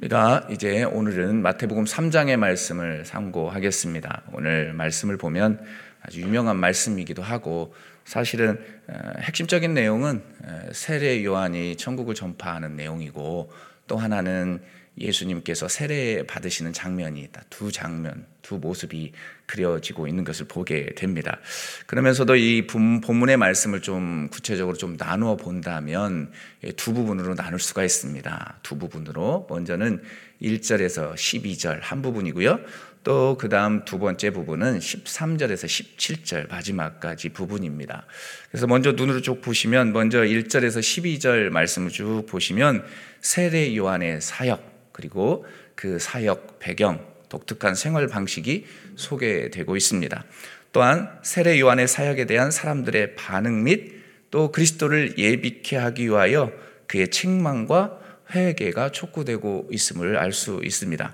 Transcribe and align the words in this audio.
우리가 0.00 0.48
이제 0.50 0.82
오늘은 0.82 1.42
마태복음 1.42 1.84
3장의 1.84 2.38
말씀을 2.38 3.04
상고하겠습니다. 3.04 4.22
오늘 4.32 4.72
말씀을 4.72 5.18
보면 5.18 5.62
아주 6.00 6.22
유명한 6.22 6.56
말씀이기도 6.56 7.22
하고 7.22 7.74
사실은 8.06 8.58
어, 8.88 8.94
핵심적인 9.20 9.74
내용은 9.74 10.22
어, 10.42 10.60
세례 10.72 11.22
요한이 11.22 11.76
천국을 11.76 12.14
전파하는 12.14 12.76
내용이고 12.76 13.52
또 13.86 13.96
하나는 13.98 14.62
예수님께서 15.00 15.68
세례 15.68 16.24
받으시는 16.26 16.72
장면이 16.72 17.20
있다. 17.22 17.42
두 17.50 17.72
장면, 17.72 18.26
두 18.42 18.58
모습이 18.58 19.12
그려지고 19.46 20.06
있는 20.06 20.24
것을 20.24 20.46
보게 20.46 20.94
됩니다. 20.94 21.38
그러면서도 21.86 22.36
이 22.36 22.66
본문의 22.66 23.36
말씀을 23.36 23.80
좀 23.80 24.28
구체적으로 24.30 24.76
좀 24.76 24.96
나누어 24.98 25.36
본다면 25.36 26.30
두 26.76 26.92
부분으로 26.92 27.34
나눌 27.34 27.58
수가 27.58 27.84
있습니다. 27.84 28.58
두 28.62 28.78
부분으로. 28.78 29.46
먼저는 29.48 30.02
1절에서 30.42 31.14
12절 31.14 31.80
한 31.80 32.02
부분이고요. 32.02 32.60
또 33.02 33.36
그 33.38 33.48
다음 33.48 33.84
두 33.84 33.98
번째 33.98 34.30
부분은 34.30 34.78
13절에서 34.78 35.66
17절 35.66 36.50
마지막까지 36.50 37.30
부분입니다. 37.30 38.04
그래서 38.50 38.66
먼저 38.66 38.92
눈으로 38.92 39.22
쭉 39.22 39.40
보시면 39.40 39.92
먼저 39.92 40.20
1절에서 40.20 40.80
12절 40.80 41.48
말씀을 41.48 41.90
쭉 41.90 42.26
보시면 42.28 42.84
세례 43.22 43.74
요한의 43.74 44.20
사역 44.20 44.69
그리고 45.00 45.46
그 45.74 45.98
사역 45.98 46.58
배경, 46.58 47.04
독특한 47.30 47.74
생활 47.74 48.06
방식이 48.06 48.66
소개되고 48.96 49.76
있습니다. 49.76 50.24
또한 50.72 51.18
세례 51.22 51.58
요한의 51.58 51.88
사역에 51.88 52.26
대한 52.26 52.50
사람들의 52.50 53.14
반응 53.16 53.64
및 53.64 54.00
또 54.30 54.52
그리스도를 54.52 55.16
예비케 55.18 55.76
하기 55.76 56.04
위하여 56.04 56.52
그의 56.86 57.08
책망과 57.08 57.98
회개가 58.34 58.92
촉구되고 58.92 59.68
있음을 59.72 60.16
알 60.18 60.32
수 60.32 60.60
있습니다. 60.62 61.12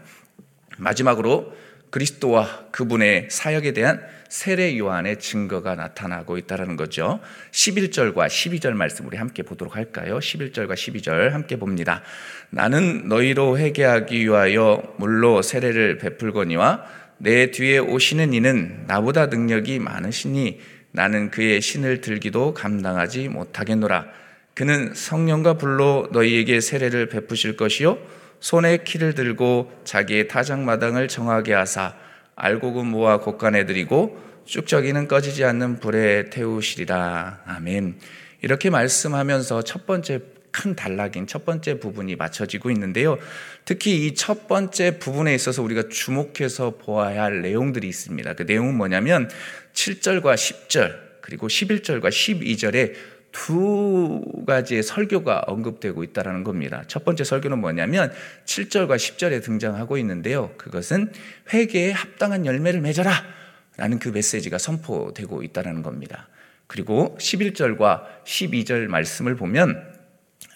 마지막으로 0.79 1.53
그리스도와 1.91 2.67
그분의 2.71 3.29
사역에 3.31 3.73
대한 3.73 4.01
세례 4.29 4.77
요한의 4.77 5.19
증거가 5.19 5.75
나타나고 5.75 6.37
있다는 6.39 6.77
거죠. 6.77 7.21
11절과 7.53 8.27
12절 8.27 8.73
말씀 8.73 9.07
우리 9.07 9.17
함께 9.17 9.43
보도록 9.43 9.77
할까요? 9.77 10.19
11절과 10.19 10.75
12절 10.75 11.31
함께 11.31 11.57
봅니다. 11.57 12.03
나는 12.51 13.09
너희로 13.09 13.59
회개하기 13.59 14.25
위하여 14.25 14.83
물로 14.99 15.43
세례를 15.43 15.99
베풀거니와 15.99 16.85
내 17.19 17.51
뒤에 17.51 17.79
오시는 17.79 18.35
이는 18.35 18.85
나보다 18.87 19.27
능력이 19.27 19.79
많으시니 19.79 20.61
나는 20.93 21.31
그의 21.31 21.61
신을 21.61 22.01
들기도 22.01 22.53
감당하지 22.55 23.29
못하겠노라. 23.29 24.07
그는 24.55 24.95
성령과 24.95 25.59
불로 25.59 26.09
너희에게 26.13 26.61
세례를 26.61 27.09
베푸실 27.09 27.57
것이요 27.57 27.99
손에 28.41 28.79
키를 28.79 29.15
들고 29.15 29.73
자기의 29.85 30.29
타작마당을 30.29 31.09
정하게 31.09 31.55
하사 31.55 31.95
알곡은 32.35 32.87
모아 32.87 33.19
곳간에 33.19 33.67
들이고 33.67 34.23
쭉저기는 34.45 35.09
꺼지지 35.09 35.45
않는 35.45 35.81
불에 35.81 36.31
태우시리라. 36.31 37.43
아멘. 37.47 37.99
이렇게 38.43 38.71
말씀하면서 38.71 39.63
첫 39.63 39.87
번째 39.87 40.21
큰 40.53 40.75
단락인 40.75 41.27
첫 41.27 41.45
번째 41.45 41.79
부분이 41.79 42.17
맞춰지고 42.17 42.71
있는데요. 42.71 43.19
특히 43.65 44.07
이 44.07 44.15
첫 44.15 44.49
번째 44.49 44.99
부분에 44.99 45.35
있어서 45.35 45.63
우리가 45.63 45.89
주목해서 45.91 46.79
보아야 46.79 47.25
할 47.25 47.43
내용들이 47.43 47.87
있습니다. 47.89 48.35
그 48.35 48.45
내용은 48.45 48.75
뭐냐면 48.75 49.29
7절과 49.75 50.35
10절 50.35 50.97
그리고 51.21 51.49
11절과 51.49 52.09
12절에 52.09 52.95
두 53.37 54.23
가지의 54.47 54.83
설교가 54.83 55.45
언급되고 55.47 56.03
있다는 56.03 56.43
겁니다. 56.43 56.83
첫 56.89 57.05
번째 57.05 57.23
설교는 57.23 57.59
뭐냐면 57.59 58.11
7절과 58.47 58.97
10절에 58.97 59.43
등장하고 59.43 59.99
있는데요. 59.99 60.55
그것은 60.57 61.13
회개에 61.53 61.93
합당한 61.93 62.47
열매를 62.47 62.81
맺어라 62.81 63.13
라는 63.77 63.99
그 63.99 64.09
메시지가 64.09 64.57
선포되고 64.57 65.43
있다는 65.43 65.83
겁니다. 65.83 66.29
그리고 66.67 67.15
11절과 67.21 68.25
12절 68.25 68.87
말씀을 68.87 69.37
보면 69.37 69.95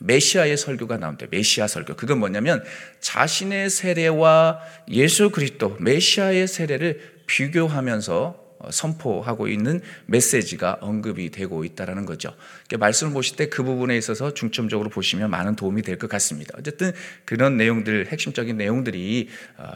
메시아의 0.01 0.57
설교가 0.57 0.97
나옵니다. 0.97 1.27
메시아 1.31 1.67
설교. 1.67 1.97
그건 1.97 2.19
뭐냐면 2.19 2.65
자신의 3.01 3.69
세례와 3.69 4.59
예수 4.89 5.29
그리스도 5.31 5.77
메시아의 5.81 6.49
세례를 6.49 7.21
비교하면서 7.27 8.17
어, 8.17 8.40
선포하고 8.71 9.49
있는 9.49 9.81
메시지가 10.07 10.79
언급이 10.81 11.31
되고 11.31 11.65
있다는 11.65 12.05
거죠. 12.05 12.35
말씀을 12.79 13.13
보실 13.13 13.37
때 13.37 13.51
그 13.51 13.63
부분에 13.65 13.97
있어서 13.97 14.33
중점적으로 14.33 14.89
보시면 14.89 15.31
많은 15.31 15.57
도움이 15.57 15.83
될 15.83 15.99
것 15.99 16.09
같습니다. 16.09 16.55
어쨌든 16.59 16.93
그런 17.25 17.57
내용들, 17.57 18.07
핵심적인 18.07 18.57
내용들이 18.57 19.29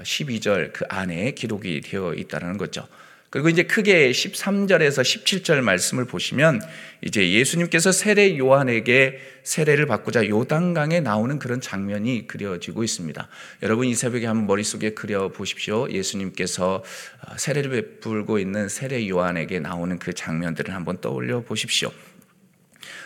12절 0.03 0.69
어, 0.69 0.71
그 0.72 0.84
안에 0.89 1.33
기록이 1.33 1.83
되어 1.83 2.15
있다는 2.15 2.56
거죠. 2.56 2.87
그리고 3.34 3.49
이제 3.49 3.65
크게 3.65 4.12
13절에서 4.12 5.03
17절 5.03 5.61
말씀을 5.61 6.05
보시면 6.05 6.61
이제 7.03 7.33
예수님께서 7.33 7.91
세례 7.91 8.39
요한에게 8.39 9.19
세례를 9.43 9.87
받고자 9.87 10.28
요단강에 10.28 11.00
나오는 11.00 11.41
그런 11.41 11.61
장면이 11.61 12.28
그려지고 12.28 12.84
있습니다. 12.84 13.28
여러분 13.65 13.89
이 13.89 13.95
새벽에 13.97 14.27
한번 14.27 14.47
머릿속에 14.47 14.91
그려 14.91 15.31
보십시오. 15.31 15.91
예수님께서 15.91 16.84
어, 17.27 17.37
세례를 17.37 17.71
베풀고 17.71 18.39
있는 18.39 18.69
세례 18.69 19.09
요한에게 19.09 19.59
나오는 19.59 19.99
그 19.99 20.12
장면들을 20.12 20.72
한번 20.72 21.01
떠올려 21.01 21.41
보십시오. 21.41 21.91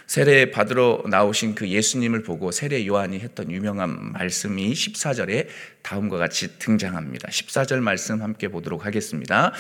세례 0.09 0.51
받으러 0.51 1.05
나오신 1.07 1.55
그 1.55 1.69
예수님을 1.69 2.23
보고 2.23 2.51
세례 2.51 2.87
요한이 2.87 3.19
했던 3.19 3.51
유명한 3.51 4.13
말씀이 4.13 4.73
14절에 4.73 5.49
다음과 5.83 6.17
같이 6.17 6.59
등장합니다. 6.59 7.29
14절 7.29 7.81
말씀 7.81 8.23
함께 8.23 8.49
보도록 8.49 8.87
하겠습니다. 8.87 9.53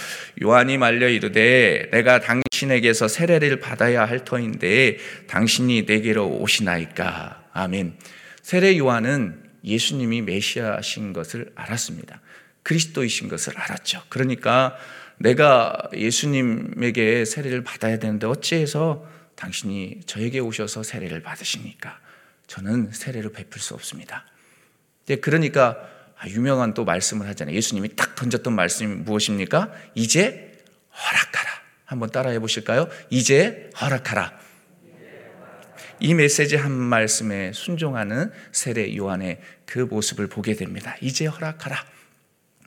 요한이 0.42 0.78
말려 0.78 1.06
이르되 1.06 1.90
내가 1.92 2.20
당신에게서 2.20 3.08
세례를 3.08 3.60
받아야 3.60 4.06
할 4.06 4.24
터인데 4.24 4.96
당신이 5.26 5.82
내게로 5.82 6.26
오시나이까. 6.26 7.44
아멘. 7.52 7.98
세례 8.40 8.78
요한은 8.78 9.42
예수님이 9.64 10.22
메시아신 10.22 11.12
것을 11.12 11.52
알았습니다. 11.56 12.22
그리스도이신 12.62 13.28
것을 13.28 13.52
알았죠. 13.54 14.00
그러니까 14.08 14.76
내가 15.18 15.76
예수님에게 15.94 17.26
세례를 17.26 17.64
받아야 17.64 17.98
되는데 17.98 18.26
어찌해서 18.26 19.17
당신이 19.38 20.00
저에게 20.04 20.40
오셔서 20.40 20.82
세례를 20.82 21.22
받으시니까 21.22 22.00
저는 22.48 22.90
세례를 22.90 23.30
베풀 23.30 23.60
수 23.60 23.74
없습니다. 23.74 24.26
그러니까 25.20 25.78
아, 26.18 26.26
유명한 26.28 26.74
또 26.74 26.84
말씀을 26.84 27.28
하잖아요. 27.28 27.54
예수님이 27.54 27.94
딱 27.94 28.16
던졌던 28.16 28.52
말씀이 28.52 28.96
무엇입니까? 28.96 29.72
이제 29.94 30.52
허락하라. 30.92 31.50
한번 31.84 32.10
따라해 32.10 32.40
보실까요? 32.40 32.88
이제 33.10 33.70
허락하라. 33.80 34.36
이 36.00 36.14
메시지 36.14 36.56
한 36.56 36.72
말씀에 36.72 37.52
순종하는 37.52 38.32
세례 38.50 38.96
요한의 38.96 39.40
그 39.66 39.78
모습을 39.78 40.26
보게 40.26 40.54
됩니다. 40.54 40.96
이제 41.00 41.26
허락하라. 41.26 41.76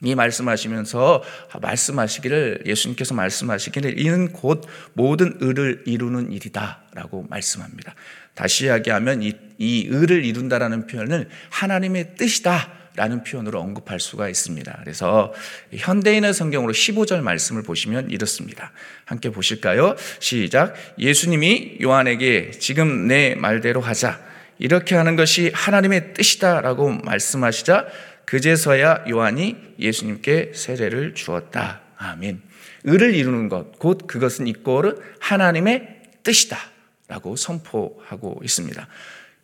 이 0.02 0.14
말씀하시면서 0.14 1.22
말씀하시기를 1.60 2.64
예수님께서 2.66 3.14
말씀하시기를 3.14 4.00
이는 4.00 4.32
곧 4.32 4.66
모든 4.94 5.36
의를 5.40 5.82
이루는 5.86 6.32
일이다라고 6.32 7.26
말씀합니다. 7.28 7.94
다시 8.34 8.66
이야기하면 8.66 9.22
이, 9.22 9.34
이 9.58 9.86
의를 9.88 10.24
이룬다라는 10.24 10.86
표현을 10.86 11.28
하나님의 11.50 12.16
뜻이다. 12.16 12.82
라는 12.94 13.24
표현으로 13.24 13.58
언급할 13.58 14.00
수가 14.00 14.28
있습니다. 14.28 14.80
그래서 14.80 15.32
현대인의 15.74 16.34
성경으로 16.34 16.74
15절 16.74 17.22
말씀을 17.22 17.62
보시면 17.62 18.10
이렇습니다. 18.10 18.70
함께 19.06 19.30
보실까요? 19.30 19.96
시작. 20.18 20.74
예수님이 20.98 21.78
요한에게 21.80 22.50
지금 22.50 23.06
내 23.08 23.34
말대로 23.34 23.80
하자. 23.80 24.20
이렇게 24.58 24.94
하는 24.94 25.16
것이 25.16 25.50
하나님의 25.54 26.12
뜻이다라고 26.12 26.90
말씀하시자 26.90 27.86
그제서야 28.24 29.04
요한이 29.08 29.74
예수님께 29.78 30.52
세례를 30.54 31.14
주었다. 31.14 31.82
아멘. 31.96 32.42
의를 32.84 33.14
이루는 33.14 33.48
것, 33.48 33.78
곧 33.78 34.06
그것은 34.06 34.46
이꼬르 34.46 34.96
하나님의 35.20 36.02
뜻이다. 36.22 36.58
라고 37.08 37.36
선포하고 37.36 38.40
있습니다. 38.42 38.88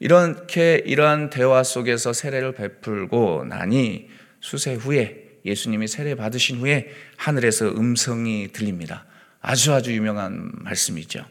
이렇게 0.00 0.82
이러한 0.86 1.28
대화 1.28 1.62
속에서 1.62 2.12
세례를 2.12 2.52
베풀고 2.52 3.44
나니 3.48 4.08
수세 4.40 4.74
후에 4.74 5.40
예수님이 5.44 5.88
세례 5.88 6.14
받으신 6.14 6.58
후에 6.58 6.90
하늘에서 7.16 7.68
음성이 7.68 8.48
들립니다. 8.52 9.06
아주 9.40 9.72
아주 9.72 9.92
유명한 9.92 10.50
말씀이죠. 10.54 11.24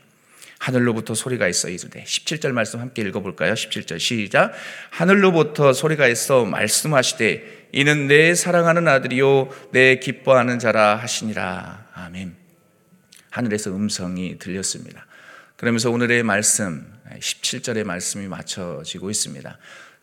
하늘로부터 0.59 1.13
소리가 1.13 1.48
있어 1.48 1.69
이르되 1.69 2.04
17절 2.04 2.51
말씀 2.51 2.80
함께 2.80 3.01
읽어볼까요? 3.04 3.54
17절 3.54 4.00
시작. 4.00 4.54
하늘로부터 4.89 5.74
소리가 5.74 6.07
있어 6.07 6.45
말씀하시되 6.45 7.69
이는 7.74 8.07
내 8.07 8.33
사랑하는 8.33 8.88
아들이요 8.88 9.50
내 9.71 10.00
기뻐하는 10.00 10.59
자라 10.59 10.95
하시니라. 10.95 11.88
아멘. 11.94 12.36
하늘에서 13.30 13.71
음성이 13.71 14.39
들렸습니다. 14.39 15.06
그러면서 15.57 15.92
오늘의 15.92 16.24
말씀 16.24 16.86
17절의 17.19 17.83
말씀이 17.83 18.27
맞춰지고 18.27 19.10
있습니다 19.10 19.57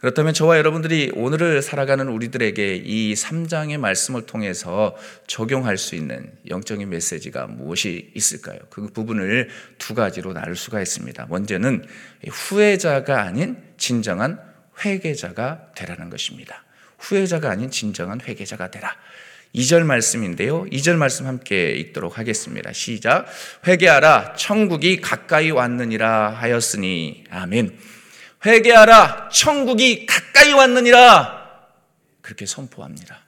그렇다면 0.05 0.35
저와 0.35 0.59
여러분들이 0.59 1.13
오늘을 1.15 1.63
살아가는 1.63 2.07
우리들에게 2.09 2.77
이 2.77 3.15
3장의 3.15 3.79
말씀을 3.79 4.27
통해서 4.27 4.95
적용할 5.27 5.79
수 5.79 5.95
있는 5.95 6.31
영적인 6.47 6.91
메시지가 6.91 7.47
무엇이 7.47 8.11
있을까요? 8.15 8.59
그 8.69 8.89
부분을 8.89 9.49
두 9.79 9.95
가지로 9.95 10.35
나눌 10.35 10.57
수가 10.57 10.83
있습니다. 10.83 11.25
먼저는 11.31 11.87
후회자가 12.29 13.23
아닌 13.23 13.57
진정한 13.79 14.39
회개자가 14.85 15.69
되라는 15.75 16.11
것입니다. 16.11 16.65
후회자가 16.99 17.51
아닌 17.51 17.71
진정한 17.71 18.21
회개자가 18.21 18.71
되라. 18.71 18.95
2절 19.55 19.85
말씀인데요. 19.85 20.67
2절 20.67 20.97
말씀 20.97 21.27
함께 21.27 21.71
읽도록 21.77 22.19
하겠습니다. 22.19 22.75
시작. 22.75 23.25
회개하라. 23.67 24.35
천국이 24.37 25.01
가까이 25.01 25.51
왔느니라 25.51 26.29
하였으니. 26.29 27.25
아멘. 27.31 27.94
회개하라 28.45 29.31
천국이 29.33 30.07
가까이 30.07 30.53
왔느니라 30.53 31.45
그렇게 32.21 32.47
선포합니다. 32.47 33.21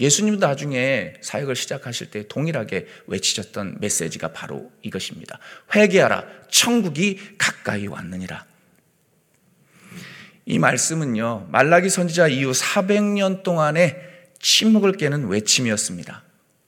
예수님도 0.00 0.44
나중에 0.44 1.14
사역을 1.20 1.54
시작하실 1.54 2.10
때 2.10 2.26
동일하게 2.26 2.86
외치셨던 3.06 3.78
메시지가 3.80 4.32
바로 4.32 4.72
이것입니다. 4.82 5.38
회개하라 5.74 6.24
천국이 6.50 7.20
가까이 7.38 7.86
왔느니라. 7.86 8.44
이 10.46 10.58
말씀은요. 10.58 11.48
말라기 11.50 11.88
선지자 11.88 12.28
이후 12.28 12.50
400년 12.50 13.42
동안의 13.42 13.96
침묵을 14.40 14.92
깨는 14.92 15.28
외침이었습니다. 15.28 16.22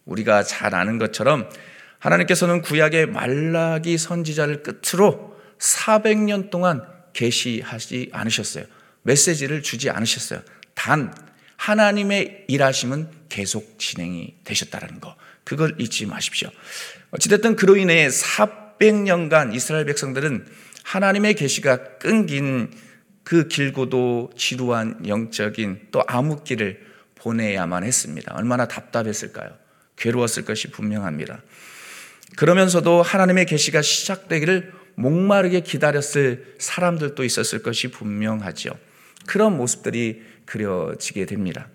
우리가 0.05 0.45
잘 0.45 0.75
아는 0.75 0.99
것처럼 0.99 1.51
하나님께서는 1.99 2.63
구약의 2.63 3.07
말라기 3.07 3.99
선지자를 3.99 4.63
끝으로 4.63 5.37
400년 5.59 6.51
동안 6.51 6.96
계시하지 7.17 8.11
않으셨어요. 8.13 8.65
메시지를 9.03 9.63
주지 9.63 9.89
않으셨어요. 9.91 10.43
단 10.75 11.15
하나님의 11.57 12.45
일하심은 12.49 13.09
계속 13.29 13.79
진행이 13.79 14.37
되셨다는 14.45 15.01
거. 15.01 15.17
그걸 15.43 15.75
잊지 15.79 16.07
마십시오. 16.07 16.51
어찌됐든 17.13 17.57
그로 17.57 17.77
인해 17.77 18.09
400년간 18.09 19.55
이스라엘 19.55 19.87
백성들은 19.87 20.47
하나님의 20.85 21.35
계시가 21.35 21.99
끊긴 21.99 22.71
그 23.25 23.49
길고도 23.49 24.33
지루한 24.37 25.09
영적인 25.09 25.89
또 25.91 26.03
암흑기를 26.07 26.85
보내야만 27.15 27.83
했습니다. 27.83 28.35
얼마나 28.35 28.69
답답했을까요? 28.69 29.57
괴로웠을 29.97 30.45
것이 30.45 30.71
분명합니다. 30.71 31.41
그러면서도 32.37 33.03
하나님의 33.03 33.47
계시가 33.47 33.83
시작되기를 33.83 34.73
목마르게 34.97 35.61
기다렸을 35.61 36.57
사람들도 36.59 37.23
있었을 37.23 37.63
것이 37.63 37.89
분명하죠. 37.89 38.71
그런 39.27 39.57
모습들이 39.57 40.23
그려지게 40.45 41.27
됩니다. 41.27 41.69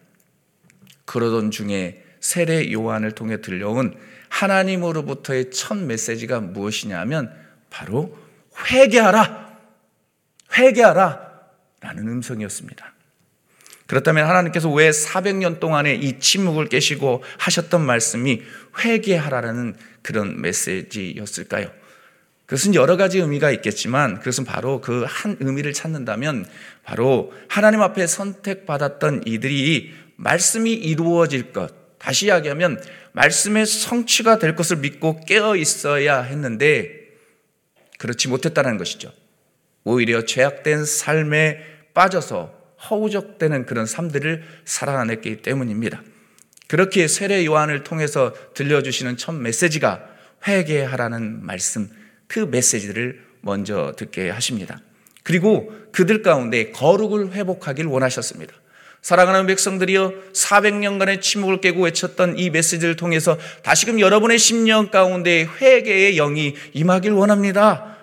그러던 1.05 1.51
중에 1.51 2.03
세례 2.19 2.71
요한을 2.71 3.11
통해 3.13 3.41
들려온 3.41 3.95
하나님으로부터의 4.29 5.51
첫 5.51 5.77
메시지가 5.77 6.39
무엇이냐면 6.39 7.31
바로 7.69 8.17
회개하라! 8.71 9.59
회개하라! 10.57 11.31
라는 11.81 12.07
음성이었습니다. 12.07 12.93
그렇다면 13.87 14.27
하나님께서 14.29 14.71
왜 14.71 14.89
400년 14.89 15.59
동안의 15.59 15.99
이 15.99 16.19
침묵을 16.19 16.69
깨시고 16.69 17.23
하셨던 17.39 17.85
말씀이 17.85 18.41
회개하라라는 18.79 19.75
그런 20.01 20.39
메시지였을까요? 20.39 21.80
그것은 22.51 22.75
여러 22.75 22.97
가지 22.97 23.17
의미가 23.17 23.49
있겠지만 23.51 24.19
그것은 24.19 24.43
바로 24.43 24.81
그 24.81 25.05
한 25.05 25.37
의미를 25.39 25.71
찾는다면 25.71 26.45
바로 26.83 27.31
하나님 27.47 27.81
앞에 27.81 28.05
선택받았던 28.05 29.23
이들이 29.25 29.93
말씀이 30.17 30.73
이루어질 30.73 31.53
것, 31.53 31.97
다시 31.97 32.25
이야기하면 32.25 32.83
말씀의 33.13 33.65
성취가 33.65 34.37
될 34.39 34.57
것을 34.57 34.77
믿고 34.77 35.21
깨어 35.21 35.55
있어야 35.55 36.23
했는데 36.23 36.91
그렇지 37.97 38.27
못했다는 38.27 38.77
것이죠. 38.77 39.13
오히려 39.85 40.25
죄악된 40.25 40.83
삶에 40.83 41.63
빠져서 41.93 42.53
허우적대는 42.89 43.65
그런 43.65 43.85
삶들을 43.85 44.43
살아냈기 44.65 45.41
때문입니다. 45.41 46.03
그렇게 46.67 47.07
세례 47.07 47.45
요한을 47.45 47.85
통해서 47.85 48.33
들려주시는 48.55 49.15
첫 49.15 49.31
메시지가 49.35 50.05
회개하라는 50.45 51.45
말씀, 51.45 52.00
그 52.31 52.39
메시지를 52.39 53.19
먼저 53.41 53.93
듣게 53.97 54.29
하십니다. 54.29 54.79
그리고 55.21 55.69
그들 55.91 56.21
가운데 56.21 56.71
거룩을 56.71 57.33
회복하길 57.33 57.87
원하셨습니다. 57.87 58.53
사랑하는 59.01 59.47
백성들이여 59.47 60.13
400년간의 60.31 61.19
침묵을 61.19 61.59
깨고 61.59 61.83
외쳤던 61.83 62.39
이 62.39 62.49
메시지를 62.49 62.95
통해서 62.95 63.37
다시금 63.63 63.99
여러분의 63.99 64.39
심령 64.39 64.91
가운데 64.91 65.43
회개의 65.43 66.15
영이 66.15 66.55
임하길 66.71 67.11
원합니다. 67.11 67.97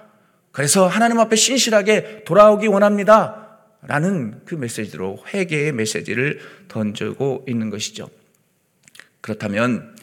그래서 0.52 0.86
하나님 0.86 1.20
앞에 1.20 1.34
신실하게 1.34 2.24
돌아오기 2.26 2.66
원합니다. 2.66 3.60
라는 3.80 4.42
그 4.44 4.56
메시지로 4.56 5.24
회개의 5.32 5.72
메시지를 5.72 6.40
던지고 6.68 7.46
있는 7.48 7.70
것이죠. 7.70 8.10
그렇다면 9.22 9.96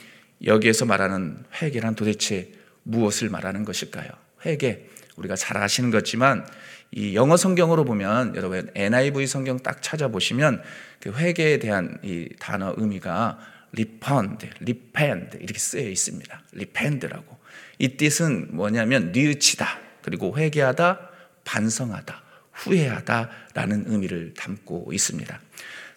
여기에서 0.44 0.86
말하는 0.86 1.44
회개란 1.62 1.94
도대체 1.94 2.50
무엇을 2.86 3.30
말하는 3.30 3.66
것일까요? 3.66 4.10
회개. 4.46 4.86
우리가 5.18 5.36
잘 5.36 5.58
아시는 5.58 5.92
것지만 5.92 6.46
이 6.92 7.16
영어 7.16 7.36
성경으로 7.36 7.84
보면 7.84 8.36
여러분 8.36 8.70
NIV 8.76 9.28
성경 9.28 9.60
딱 9.60 9.82
찾아보시면 9.82 10.62
그 11.00 11.12
회개에 11.12 11.60
대한 11.60 11.98
이 12.04 12.30
단어 12.40 12.74
의미가 12.78 13.40
repent, 13.74 14.48
repent 14.62 15.38
이렇게 15.38 15.60
쓰여 15.60 15.90
있습니다. 15.90 16.44
repent라고. 16.54 17.38
이 17.80 17.98
뜻은 17.98 18.56
뭐냐면 18.56 19.12
뉘우치다 19.12 19.80
그리고 20.02 20.38
회개하다 20.38 21.10
반성하다 21.44 22.24
후회하다라는 22.54 23.86
의미를 23.88 24.34
담고 24.36 24.92
있습니다. 24.94 25.42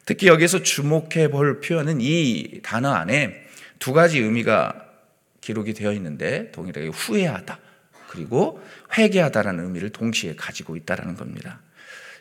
특히 0.05 0.27
여기서 0.27 0.63
주목해 0.63 1.29
볼 1.31 1.61
표현은 1.61 1.99
이 2.01 2.61
단어 2.63 2.93
안에 2.93 3.47
두 3.79 3.93
가지 3.93 4.19
의미가 4.19 4.88
기록이 5.49 5.73
되어 5.73 5.93
있는데 5.95 6.51
동일하게 6.53 6.89
후회하다 6.89 7.59
그리고 8.11 8.63
회개하다라는 8.97 9.65
의미를 9.65 9.89
동시에 9.91 10.35
가지고 10.37 10.77
있다라는 10.77 11.17
겁니다. 11.17 11.63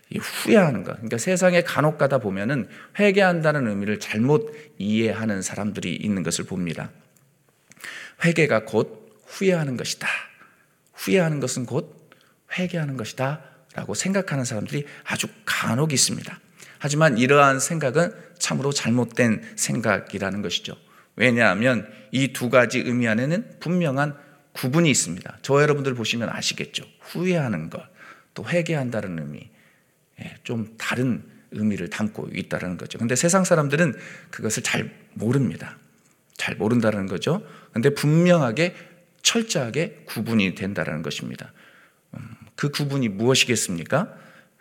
이 0.10 0.18
후회하는 0.18 0.86
것. 0.86 0.94
그러니까 0.94 1.18
세상에 1.18 1.62
간혹 1.62 1.98
가다 1.98 2.20
보면은 2.20 2.70
회개한다는 2.98 3.68
의미를 3.68 4.00
잘못 4.00 4.56
이해하는 4.78 5.42
사람들이 5.42 5.94
있는 5.96 6.24
것을 6.24 6.46
봅니다. 6.46 6.90
회개가 8.24 8.64
곧 8.64 9.22
후회하는 9.26 9.76
것이다. 9.76 10.08
후회하는 10.94 11.42
것은 11.42 11.66
곧 11.66 12.10
회개하는 12.58 12.96
것이다. 12.96 13.42
라고 13.74 13.94
생각하는 13.94 14.46
사람들이 14.46 14.86
아주 15.04 15.28
간혹 15.46 15.92
있습니다. 15.92 16.40
하지만 16.80 17.18
이러한 17.18 17.60
생각은 17.60 18.14
참으로 18.40 18.72
잘못된 18.72 19.44
생각이라는 19.58 20.42
것이죠. 20.42 20.78
왜냐하면 21.18 21.92
이 22.12 22.32
두 22.32 22.50
가지 22.50 22.80
의미 22.80 23.08
안에는 23.08 23.60
분명한 23.60 24.16
구분이 24.54 24.90
있습니다. 24.90 25.40
저 25.42 25.62
여러분들 25.62 25.94
보시면 25.94 26.30
아시겠죠. 26.30 26.86
후회하는 27.02 27.70
것, 27.70 27.84
또 28.34 28.46
회개한다는 28.48 29.20
의미, 29.20 29.50
예, 30.22 30.36
좀 30.44 30.76
다른 30.78 31.24
의미를 31.52 31.90
담고 31.90 32.30
있다는 32.34 32.78
거죠. 32.78 32.98
근데 32.98 33.16
세상 33.16 33.44
사람들은 33.44 33.96
그것을 34.32 34.64
잘 34.64 34.92
모릅니다. 35.14 35.78
잘 36.36 36.56
모른다는 36.56 37.08
거죠. 37.08 37.46
근데 37.72 37.90
분명하게 37.94 38.76
철저하게 39.22 40.04
구분이 40.06 40.56
된다는 40.56 41.02
것입니다. 41.02 41.52
음, 42.14 42.20
그 42.56 42.70
구분이 42.70 43.10
무엇이겠습니까? 43.10 44.14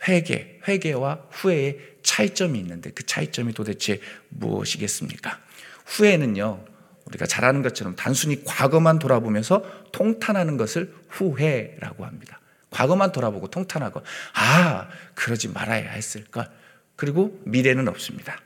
회개, 0.08 0.60
회개와 0.68 1.26
후회의 1.30 1.78
차이점이 2.02 2.58
있는데 2.60 2.90
그 2.90 3.04
차이점이 3.04 3.52
도대체 3.54 4.00
무엇이겠습니까? 4.28 5.40
후회는요, 5.86 6.64
우리가 7.06 7.26
잘 7.26 7.44
아는 7.44 7.62
것처럼 7.62 7.96
단순히 7.96 8.44
과거만 8.44 8.98
돌아보면서 8.98 9.64
통탄하는 9.92 10.56
것을 10.56 10.92
후회라고 11.08 12.04
합니다. 12.04 12.40
과거만 12.70 13.12
돌아보고 13.12 13.48
통탄하고, 13.48 14.02
아, 14.34 14.88
그러지 15.14 15.48
말아야 15.48 15.90
했을걸. 15.90 16.48
그리고 16.96 17.40
미래는 17.44 17.88
없습니다. 17.88 18.38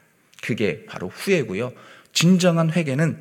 그게 0.42 0.84
바로 0.86 1.08
후회고요. 1.08 1.72
진정한 2.12 2.70
회개는 2.70 3.20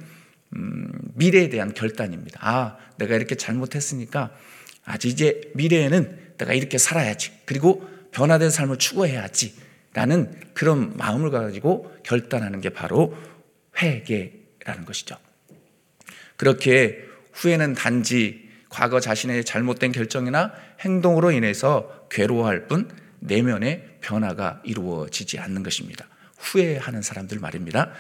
음, 0.55 0.91
미래에 1.15 1.49
대한 1.49 1.73
결단입니다. 1.73 2.39
아, 2.41 2.77
내가 2.97 3.15
이렇게 3.15 3.35
잘못했으니까 3.35 4.31
아직 4.83 5.09
이제 5.09 5.41
미래에는 5.53 6.33
내가 6.37 6.53
이렇게 6.53 6.77
살아야지. 6.77 7.31
그리고 7.45 7.87
변화된 8.11 8.49
삶을 8.49 8.77
추구해야지. 8.77 9.69
라는 9.93 10.31
그런 10.53 10.95
마음을 10.97 11.31
가지고 11.31 11.95
결단하는 12.03 12.61
게 12.61 12.69
바로 12.69 13.17
회개라는 13.77 14.85
것이죠. 14.85 15.17
그렇게 16.37 17.03
후회는 17.33 17.73
단지 17.73 18.49
과거 18.69 18.99
자신의 18.99 19.45
잘못된 19.45 19.91
결정이나 19.91 20.53
행동으로 20.81 21.31
인해서 21.31 22.07
괴로워할 22.09 22.67
뿐 22.67 22.89
내면의 23.19 23.97
변화가 24.01 24.61
이루어지지 24.63 25.39
않는 25.39 25.63
것입니다. 25.63 26.07
후회하는 26.37 27.01
사람들 27.01 27.39
말입니다. 27.39 27.91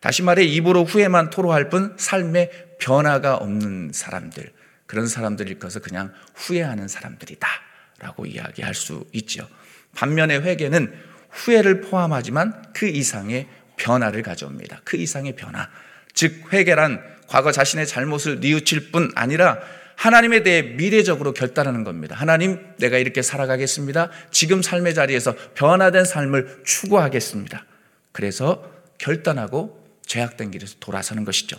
다시 0.00 0.22
말해 0.22 0.44
입으로 0.44 0.84
후회만 0.84 1.30
토로할 1.30 1.70
뿐 1.70 1.94
삶에 1.98 2.76
변화가 2.78 3.36
없는 3.36 3.90
사람들 3.92 4.52
그런 4.86 5.06
사람들일 5.06 5.58
것을 5.58 5.80
그냥 5.82 6.12
후회하는 6.34 6.88
사람들이다라고 6.88 8.26
이야기할 8.26 8.74
수 8.74 9.04
있죠. 9.12 9.48
반면에 9.94 10.38
회개는 10.38 10.94
후회를 11.30 11.80
포함하지만 11.82 12.72
그 12.72 12.86
이상의 12.86 13.48
변화를 13.78 14.22
가져옵니다. 14.22 14.82
그 14.84 14.96
이상의 14.96 15.36
변화. 15.36 15.68
즉 16.12 16.52
회개란 16.52 17.02
과거 17.26 17.52
자신의 17.52 17.86
잘못을 17.86 18.40
뉘우칠 18.40 18.90
뿐 18.90 19.10
아니라 19.14 19.58
하나님에 19.96 20.42
대해 20.42 20.62
미래적으로 20.62 21.32
결단하는 21.32 21.82
겁니다. 21.82 22.14
하나님, 22.14 22.60
내가 22.78 22.98
이렇게 22.98 23.20
살아가겠습니다. 23.20 24.10
지금 24.30 24.62
삶의 24.62 24.94
자리에서 24.94 25.34
변화된 25.54 26.04
삶을 26.04 26.62
추구하겠습니다. 26.64 27.64
그래서 28.12 28.70
결단하고 28.98 29.84
죄악된 30.06 30.52
길에서 30.52 30.76
돌아서는 30.78 31.24
것이죠. 31.24 31.58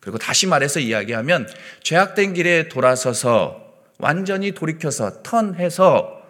그리고 0.00 0.18
다시 0.18 0.46
말해서 0.46 0.80
이야기하면 0.80 1.48
죄악된 1.82 2.34
길에 2.34 2.68
돌아서서 2.68 3.74
완전히 3.98 4.52
돌이켜서 4.52 5.22
턴해서 5.22 6.22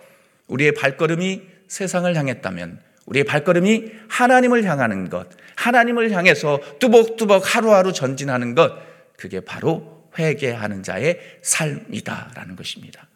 우리의 0.47 0.75
발걸음이 0.75 1.43
세상을 1.67 2.15
향했다면 2.17 2.81
우리의 3.09 3.25
발걸음이 3.25 3.91
하나님을 4.09 4.65
향하는 4.65 5.09
것, 5.09 5.29
하나님을 5.57 6.13
향해서 6.13 6.61
뚜벅뚜벅 6.79 7.55
하루하루 7.55 7.93
전진하는 7.93 8.55
것, 8.55 8.73
그게 9.17 9.41
바로 9.41 10.09
회개하는 10.19 10.83
자의 10.83 11.19
삶이다라는 11.43 12.55
것입니다. 12.57 13.09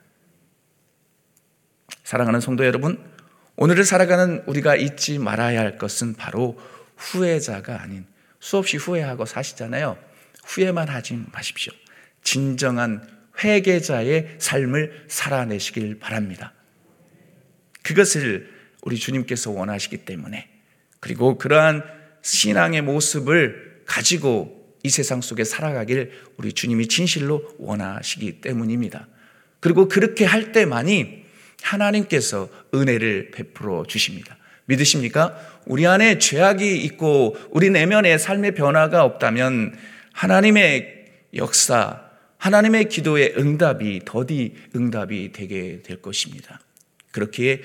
사랑하는 2.04 2.40
성도 2.40 2.64
여러분, 2.64 2.98
오늘을 3.56 3.84
살아가는 3.84 4.42
우리가 4.46 4.76
잊지 4.76 5.18
말아야 5.18 5.60
할 5.60 5.78
것은 5.78 6.14
바로 6.14 6.58
후회자가 6.96 7.82
아닌 7.82 8.06
수없이 8.40 8.76
후회하고 8.76 9.26
사시잖아요. 9.26 9.96
후회만 10.44 10.88
하지 10.88 11.22
마십시오. 11.32 11.72
진정한 12.22 13.06
회개자의 13.42 14.36
삶을 14.38 15.04
살아내시길 15.08 15.98
바랍니다. 15.98 16.52
그것을 17.82 18.51
우리 18.82 18.96
주님께서 18.96 19.50
원하시기 19.50 19.98
때문에 19.98 20.48
그리고 21.00 21.38
그러한 21.38 21.82
신앙의 22.22 22.82
모습을 22.82 23.82
가지고 23.86 24.76
이 24.82 24.90
세상 24.90 25.20
속에 25.20 25.44
살아가길 25.44 26.12
우리 26.36 26.52
주님이 26.52 26.88
진실로 26.88 27.42
원하시기 27.58 28.40
때문입니다. 28.40 29.08
그리고 29.60 29.88
그렇게 29.88 30.24
할 30.24 30.52
때만이 30.52 31.22
하나님께서 31.62 32.48
은혜를 32.74 33.30
베풀어 33.30 33.84
주십니다. 33.86 34.36
믿으십니까? 34.66 35.36
우리 35.66 35.86
안에 35.86 36.18
죄악이 36.18 36.82
있고 36.84 37.36
우리 37.50 37.70
내면에 37.70 38.18
삶의 38.18 38.54
변화가 38.54 39.04
없다면 39.04 39.76
하나님의 40.12 41.06
역사, 41.34 42.02
하나님의 42.38 42.88
기도의 42.88 43.34
응답이 43.38 44.02
더디 44.04 44.54
응답이 44.74 45.30
되게 45.32 45.82
될 45.82 46.02
것입니다. 46.02 46.60
그렇기에 47.12 47.62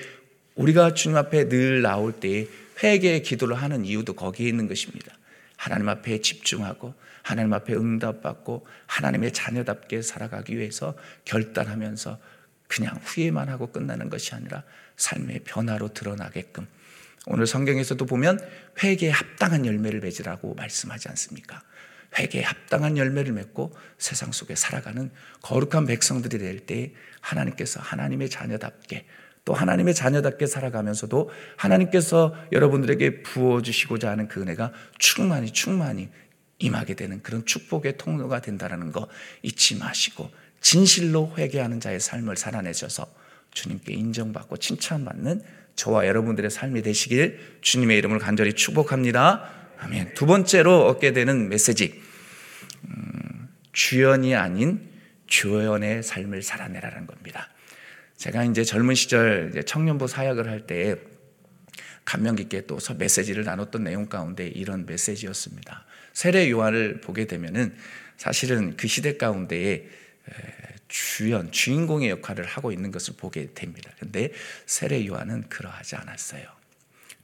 우리가 0.58 0.92
주님 0.94 1.16
앞에 1.16 1.48
늘 1.48 1.82
나올 1.82 2.12
때 2.12 2.48
회개의 2.82 3.22
기도를 3.22 3.54
하는 3.54 3.84
이유도 3.84 4.14
거기에 4.14 4.48
있는 4.48 4.66
것입니다. 4.66 5.14
하나님 5.56 5.88
앞에 5.88 6.20
집중하고 6.20 6.94
하나님 7.22 7.52
앞에 7.52 7.74
응답받고 7.74 8.66
하나님의 8.86 9.32
자녀답게 9.32 10.02
살아가기 10.02 10.56
위해서 10.56 10.96
결단하면서 11.24 12.18
그냥 12.66 12.98
후회만 13.02 13.48
하고 13.48 13.70
끝나는 13.70 14.10
것이 14.10 14.34
아니라 14.34 14.64
삶의 14.96 15.40
변화로 15.44 15.94
드러나게끔 15.94 16.66
오늘 17.26 17.46
성경에서도 17.46 18.04
보면 18.06 18.40
회개에 18.82 19.10
합당한 19.10 19.64
열매를 19.64 20.00
맺으라고 20.00 20.54
말씀하지 20.54 21.08
않습니까? 21.10 21.62
회개에 22.18 22.42
합당한 22.42 22.96
열매를 22.96 23.32
맺고 23.32 23.76
세상 23.98 24.32
속에 24.32 24.54
살아가는 24.54 25.10
거룩한 25.42 25.86
백성들이 25.86 26.38
될 26.38 26.60
때 26.66 26.92
하나님께서 27.20 27.80
하나님의 27.80 28.30
자녀답게 28.30 29.06
또 29.48 29.54
하나님의 29.54 29.94
자녀답게 29.94 30.44
살아가면서도 30.44 31.30
하나님께서 31.56 32.36
여러분들에게 32.52 33.22
부어주시고자 33.22 34.10
하는 34.10 34.28
그 34.28 34.42
은혜가 34.42 34.72
충만히 34.98 35.50
충만히 35.50 36.10
임하게 36.58 36.92
되는 36.92 37.22
그런 37.22 37.46
축복의 37.46 37.96
통로가 37.96 38.42
된다는 38.42 38.92
거 38.92 39.08
잊지 39.40 39.78
마시고 39.78 40.30
진실로 40.60 41.32
회개하는 41.38 41.80
자의 41.80 41.98
삶을 41.98 42.36
살아내셔서 42.36 43.06
주님께 43.52 43.94
인정받고 43.94 44.58
칭찬받는 44.58 45.40
저와 45.76 46.06
여러분들의 46.06 46.50
삶이 46.50 46.82
되시길 46.82 47.60
주님의 47.62 47.96
이름을 47.96 48.18
간절히 48.18 48.52
축복합니다. 48.52 49.48
아멘. 49.78 50.12
두 50.12 50.26
번째로 50.26 50.84
얻게 50.84 51.14
되는 51.14 51.48
메시지. 51.48 52.02
음, 52.84 53.48
주연이 53.72 54.34
아닌 54.34 54.90
조연의 55.26 56.02
삶을 56.02 56.42
살아내라는 56.42 57.06
겁니다. 57.06 57.48
제가 58.18 58.44
이제 58.44 58.64
젊은 58.64 58.94
시절 58.94 59.62
청년부 59.64 60.06
사역을 60.08 60.48
할 60.48 60.66
때 60.66 60.96
감명 62.04 62.36
깊게 62.36 62.66
또 62.66 62.78
메시지를 62.98 63.44
나눴던 63.44 63.84
내용 63.84 64.06
가운데 64.06 64.46
이런 64.46 64.86
메시지였습니다. 64.86 65.84
세례 66.14 66.50
요한을 66.50 67.02
보게 67.02 67.26
되면은 67.26 67.76
사실은 68.16 68.76
그 68.76 68.88
시대 68.88 69.18
가운데에 69.18 69.86
주연, 70.88 71.52
주인공의 71.52 72.08
역할을 72.08 72.46
하고 72.46 72.72
있는 72.72 72.90
것을 72.90 73.14
보게 73.18 73.52
됩니다. 73.52 73.90
근데 73.98 74.32
세례 74.64 75.06
요한은 75.06 75.50
그러하지 75.50 75.96
않았어요. 75.96 76.44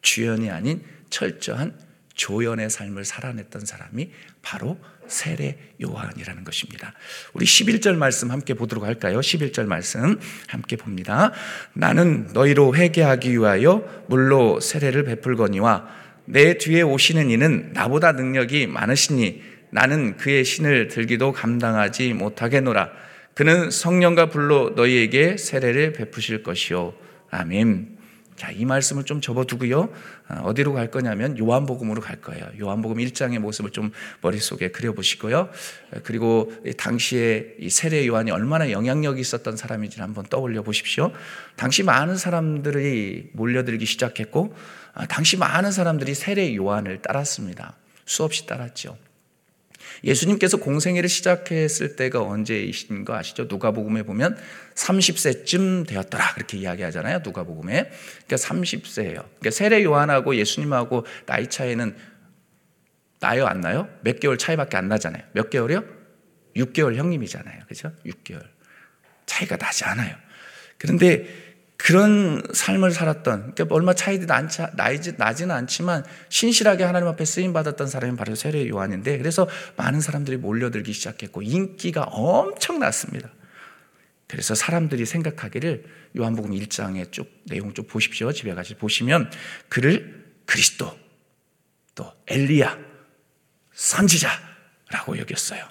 주연이 0.03 0.51
아닌 0.51 0.85
철저한 1.09 1.79
조연의 2.15 2.71
삶을 2.71 3.05
살아냈던 3.05 3.67
사람이 3.67 4.11
바로 4.43 4.79
세례 5.07 5.59
요한이라는 5.83 6.45
것입니다. 6.45 6.95
우리 7.33 7.45
11절 7.45 7.97
말씀 7.97 8.31
함께 8.31 8.55
보도록 8.55 8.85
할까요? 8.85 9.21
11절 9.21 9.67
말씀 9.67 10.19
함께 10.49 10.77
봅니다. 10.77 11.33
나는 11.75 12.29
너희로 12.33 12.75
회개하기 12.75 13.33
위하여 13.33 14.05
물로 14.09 14.61
세례를 14.61 15.05
베풀거니와 15.05 15.89
내 16.27 16.57
뒤에 16.57 16.83
오시는 16.83 17.31
이는 17.31 17.73
나보다 17.75 18.13
능력이 18.13 18.67
많으시니 18.67 19.43
나는 19.71 20.17
그의 20.17 20.45
신을 20.45 20.89
들기도 20.89 21.33
감당하지 21.33 22.15
못하겠노라. 22.15 22.91
그는 23.35 23.71
성령과 23.71 24.31
불로 24.31 24.71
너희에게 24.71 25.37
세례를 25.37 25.93
베푸실 25.93 26.43
것이요. 26.45 26.95
아멘. 27.31 27.94
자, 28.37 28.51
이 28.51 28.65
말씀을 28.65 29.05
좀 29.05 29.21
접어두고요. 29.21 29.93
아, 30.27 30.41
어디로 30.41 30.73
갈 30.73 30.91
거냐면 30.91 31.39
요한복음으로 31.39 32.01
갈 32.01 32.21
거예요. 32.21 32.47
요한복음 32.61 32.99
1장의 32.99 33.39
모습을 33.39 33.71
좀 33.71 33.93
머릿속에 34.23 34.69
그려보시고요. 34.69 35.51
그리고 36.03 36.53
당시에 36.77 37.55
이 37.61 37.71
세례 37.71 38.07
요한이 38.07 38.31
얼마나 38.33 38.71
영향력이 38.71 39.21
있었던 39.21 39.57
사람인지 39.57 40.01
한번 40.01 40.25
떠올려 40.25 40.63
보십시오. 40.63 41.13
당시 41.57 41.83
많은 41.85 42.17
사람들이 42.17 43.31
몰려들기 43.35 43.87
시작했고, 43.87 44.55
아, 44.95 45.07
당시 45.07 45.37
많은 45.37 45.71
사람들이 45.71 46.15
세례 46.15 46.57
요한을 46.57 47.03
따랐습니다. 47.03 47.77
수없이 48.05 48.47
따랐죠. 48.47 48.97
예수님께서 50.03 50.57
공생애를 50.57 51.09
시작했을 51.09 51.97
때가 51.97 52.23
언제이신 52.23 53.05
거 53.05 53.15
아시죠? 53.15 53.45
누가복음에 53.45 54.03
보면 54.03 54.37
30세쯤 54.75 55.87
되었더라 55.87 56.35
그렇게 56.35 56.59
이야기하잖아요. 56.59 57.21
누가복음에. 57.23 57.91
그러니까 58.27 58.37
30세예요. 58.37 59.15
그러니까 59.15 59.51
세례 59.51 59.85
요한하고 59.85 60.37
예수님하고 60.37 61.07
나이 61.27 61.49
차이는 61.49 61.97
나요 63.21 63.47
안 63.47 63.61
나요? 63.61 63.89
몇 64.03 64.21
개월 64.21 64.37
차이밖에 64.37 64.77
안 64.77 64.89
나잖아요. 64.89 65.23
몇 65.33 65.49
개월이요? 65.51 65.85
6개월 66.57 66.97
형님이잖아요. 66.97 67.63
그죠? 67.69 67.93
6개월. 68.05 68.43
차이가 69.27 69.57
나지 69.57 69.85
않아요. 69.85 70.15
그런데 70.79 71.44
그런 71.85 72.43
삶을 72.55 72.93
살았던 72.93 73.53
그러니까 73.55 73.75
얼마 73.75 73.93
차이도 73.93 74.25
나지, 74.25 74.63
나지는 75.19 75.55
않지만 75.55 76.03
신실하게 76.31 76.83
하나님 76.83 77.09
앞에 77.09 77.27
쓰임 77.27 77.53
받았던 77.53 77.89
사람이 77.89 78.17
바로 78.17 78.35
세례 78.35 78.67
요한인데 78.67 79.19
그래서 79.19 79.47
많은 79.77 80.01
사람들이 80.01 80.39
몰려들기 80.39 80.95
시작했고 80.95 81.43
인기가 81.43 82.05
엄청났습니다. 82.05 83.31
그래서 84.27 84.55
사람들이 84.55 85.05
생각하기를 85.05 85.85
요한복음 86.17 86.53
1장에 86.53 87.13
쭉 87.13 87.31
내용 87.45 87.75
쭉 87.75 87.87
보십시오. 87.87 88.33
집에 88.33 88.55
가서 88.55 88.75
보시면 88.77 89.31
그를 89.69 90.25
그리스도 90.47 90.91
또 91.95 92.11
엘리야 92.29 92.79
선지자라고 93.75 95.19
여겼어요. 95.19 95.63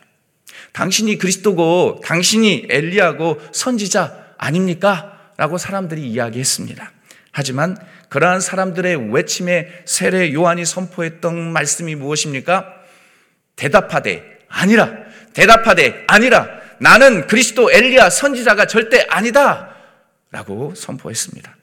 당신이 0.74 1.18
그리스도고 1.18 2.02
당신이 2.06 2.68
엘리야고 2.70 3.42
선지자 3.52 4.36
아닙니까? 4.38 5.13
라고 5.38 5.58
사람들이 5.58 6.02
이야기했습니다. 6.10 6.92
하지만 7.32 7.76
그러한 8.10 8.40
사람들의 8.40 9.12
외침에 9.12 9.68
세례 9.86 10.32
요한이 10.34 10.66
선포했던 10.66 11.52
말씀이 11.52 11.96
무엇입니까? 11.96 12.74
대답하되 13.56 14.40
아니라 14.48 14.92
대답하되 15.34 16.06
아니라 16.08 16.48
나는 16.80 17.28
그리스도 17.28 17.72
엘리야 17.72 18.10
선지자가 18.10 18.68
절대 18.68 19.06
아니다 19.10 19.76
라고 20.32 20.74
선포했습니다. 20.76 21.56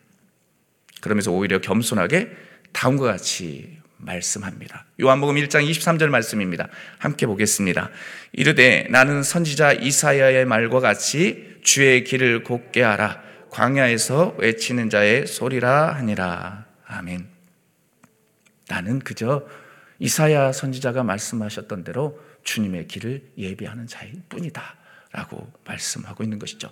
그러면서 1.01 1.31
오히려 1.31 1.61
겸손하게 1.61 2.31
다음과 2.73 3.07
같이 3.07 3.79
말씀합니다. 3.97 4.87
요한복음 5.01 5.37
1장 5.37 5.69
23절 5.69 6.09
말씀입니다. 6.09 6.69
함께 6.99 7.27
보겠습니다. 7.27 7.91
이르되 8.33 8.87
나는 8.91 9.23
선지자 9.23 9.75
이사야의 9.75 10.47
말과 10.47 10.81
같이 10.81 11.59
주의 11.63 12.05
길을 12.05 12.45
곱게 12.45 12.83
하라 12.83 13.30
광야에서 13.51 14.37
외치는 14.39 14.91
자의 14.91 15.27
소리라 15.27 15.95
하니라. 15.95 16.67
아멘. 16.87 17.29
나는 18.69 19.01
그저 19.01 19.47
이사야 19.99 20.53
선지자가 20.53 21.03
말씀하셨던 21.03 21.85
대로 21.85 22.19
주님의 22.45 22.87
길을 22.87 23.33
예비하는 23.37 23.87
자일 23.87 24.23
뿐이다. 24.29 24.77
라고 25.13 25.53
말씀하고 25.65 26.23
있는 26.23 26.39
것이죠. 26.39 26.71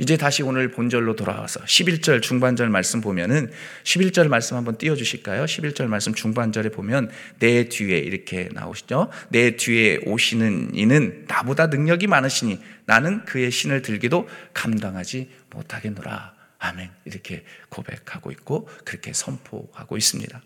이제 0.00 0.16
다시 0.16 0.42
오늘 0.42 0.70
본절로 0.70 1.14
돌아와서 1.14 1.60
11절 1.60 2.22
중반절 2.22 2.70
말씀 2.70 3.02
보면은 3.02 3.50
11절 3.84 4.28
말씀 4.28 4.56
한번 4.56 4.78
띄워 4.78 4.96
주실까요? 4.96 5.44
11절 5.44 5.88
말씀 5.88 6.14
중반절에 6.14 6.70
보면 6.70 7.10
내 7.38 7.68
뒤에 7.68 7.98
이렇게 7.98 8.48
나오시죠. 8.50 9.10
내 9.28 9.56
뒤에 9.56 9.98
오시는 10.06 10.70
이는 10.74 11.26
나보다 11.28 11.66
능력이 11.66 12.06
많으시니 12.06 12.60
나는 12.86 13.26
그의 13.26 13.50
신을 13.50 13.82
들기도 13.82 14.26
감당하지 14.54 15.28
못하겠노라. 15.50 16.34
아멘. 16.60 16.88
이렇게 17.04 17.44
고백하고 17.68 18.30
있고 18.30 18.70
그렇게 18.86 19.12
선포하고 19.12 19.98
있습니다. 19.98 20.40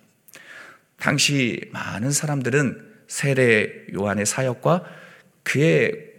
당시 0.97 1.61
많은 1.71 2.11
사람들은 2.11 2.93
세례 3.07 3.87
요한의 3.95 4.27
사역과 4.27 4.83
그의 5.45 6.11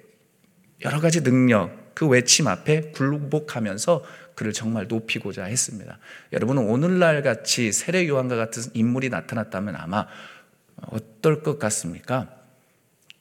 여러 0.85 1.01
가지 1.01 1.21
능력, 1.21 1.84
그 1.95 2.05
외침 2.07 2.47
앞에 2.47 2.91
굴복하면서 2.91 4.03
그를 4.35 4.51
정말 4.53 4.87
높이고자 4.87 5.45
했습니다. 5.45 5.97
여러분은 6.33 6.67
오늘날 6.67 7.23
같이 7.23 7.71
세례 7.71 8.07
요한과 8.07 8.35
같은 8.35 8.63
인물이 8.73 9.09
나타났다면 9.09 9.75
아마 9.77 10.05
어떨 10.75 11.41
것 11.41 11.57
같습니까? 11.57 12.29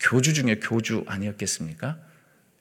교주 0.01 0.35
중에 0.35 0.59
교주 0.59 1.05
아니었겠습니까? 1.07 1.99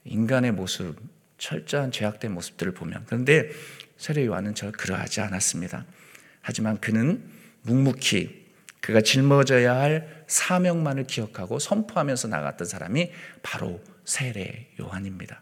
인간의 0.05 0.51
모습, 0.51 0.95
철저한 1.39 1.91
죄악된 1.91 2.31
모습들을 2.31 2.73
보면. 2.73 3.03
그런데 3.07 3.49
세례 3.97 4.25
요한은 4.25 4.53
저 4.53 4.71
그러하지 4.71 5.21
않았습니다. 5.21 5.85
하지만 6.41 6.79
그는 6.79 7.23
묵묵히 7.63 8.43
그가 8.81 9.01
짊어져야 9.01 9.75
할 9.75 10.25
사명만을 10.27 11.05
기억하고 11.05 11.57
선포하면서 11.57 12.27
나갔던 12.27 12.67
사람이 12.67 13.11
바로 13.41 13.81
세례 14.05 14.67
요한입니다. 14.79 15.41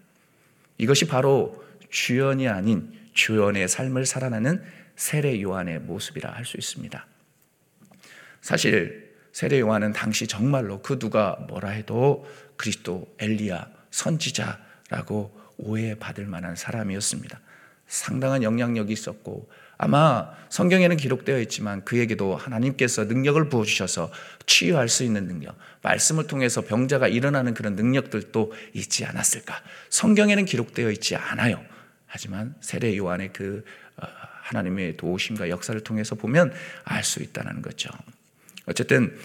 이것이 0.82 1.06
바로 1.06 1.64
주연이 1.92 2.48
아닌 2.48 2.92
주연의 3.14 3.68
삶을 3.68 4.08
살아나는 4.08 4.64
세례 4.96 5.40
요한의 5.40 5.80
모습이라 5.82 6.32
할 6.32 6.44
수 6.44 6.58
있습니다. 6.58 7.06
사실 8.42 9.14
세례 9.32 9.60
요한은 9.60 9.94
당시 9.94 10.26
정말로 10.26 10.82
그 10.82 10.98
누가 10.98 11.36
뭐라 11.48 11.70
해도 11.70 12.26
그리스도 12.58 13.08
엘리야 13.20 13.70
선지자라고 13.92 15.40
오해받을 15.58 16.26
만한 16.26 16.56
사람이었습니다. 16.56 17.40
상당한 17.86 18.42
영향력이 18.42 18.92
있었고 18.92 19.52
아마 19.84 20.30
성경에는 20.50 20.96
기록되어 20.96 21.40
있지만 21.40 21.84
그에게도 21.84 22.36
하나님께서 22.36 23.06
능력을 23.06 23.50
부어주셔서 23.50 24.12
치유할 24.46 24.88
수 24.90 25.04
있는 25.04 25.26
능력, 25.28 25.58
말씀을 25.82 26.28
통해서 26.28 26.62
병자가 26.62 27.08
일어나는 27.08 27.56
그런 27.56 27.76
능력들도 27.76 28.54
있지 28.74 29.06
않았을까. 29.06 29.60
성경에는 29.90 30.46
기록되어 30.46 30.92
있지 30.92 31.16
않아요. 31.16 31.66
하지만 32.06 32.54
세례 32.62 32.96
요한의 32.96 33.34
그 33.34 33.66
어, 33.98 34.06
하나님의 34.44 34.98
도우심과 34.98 35.50
역사를 35.50 35.82
통해서 35.82 36.14
보면 36.14 36.54
알 36.84 37.04
수 37.04 37.24
있다는 37.24 37.64
거죠. 37.64 37.90
어쨌든 38.68 39.18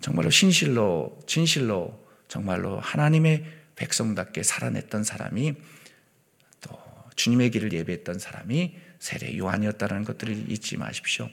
정말로 0.00 0.30
신실로, 0.30 1.18
진실로 1.26 2.06
정말로 2.28 2.78
하나님의 2.78 3.44
백성답게 3.74 4.44
살아냈던 4.44 5.02
사람이 5.02 5.54
또 6.60 6.78
주님의 7.16 7.50
길을 7.50 7.72
예배했던 7.72 8.20
사람이 8.20 8.83
세례 9.04 9.36
요한이었다는 9.36 10.04
것들을 10.04 10.50
잊지 10.50 10.78
마십시오. 10.78 11.28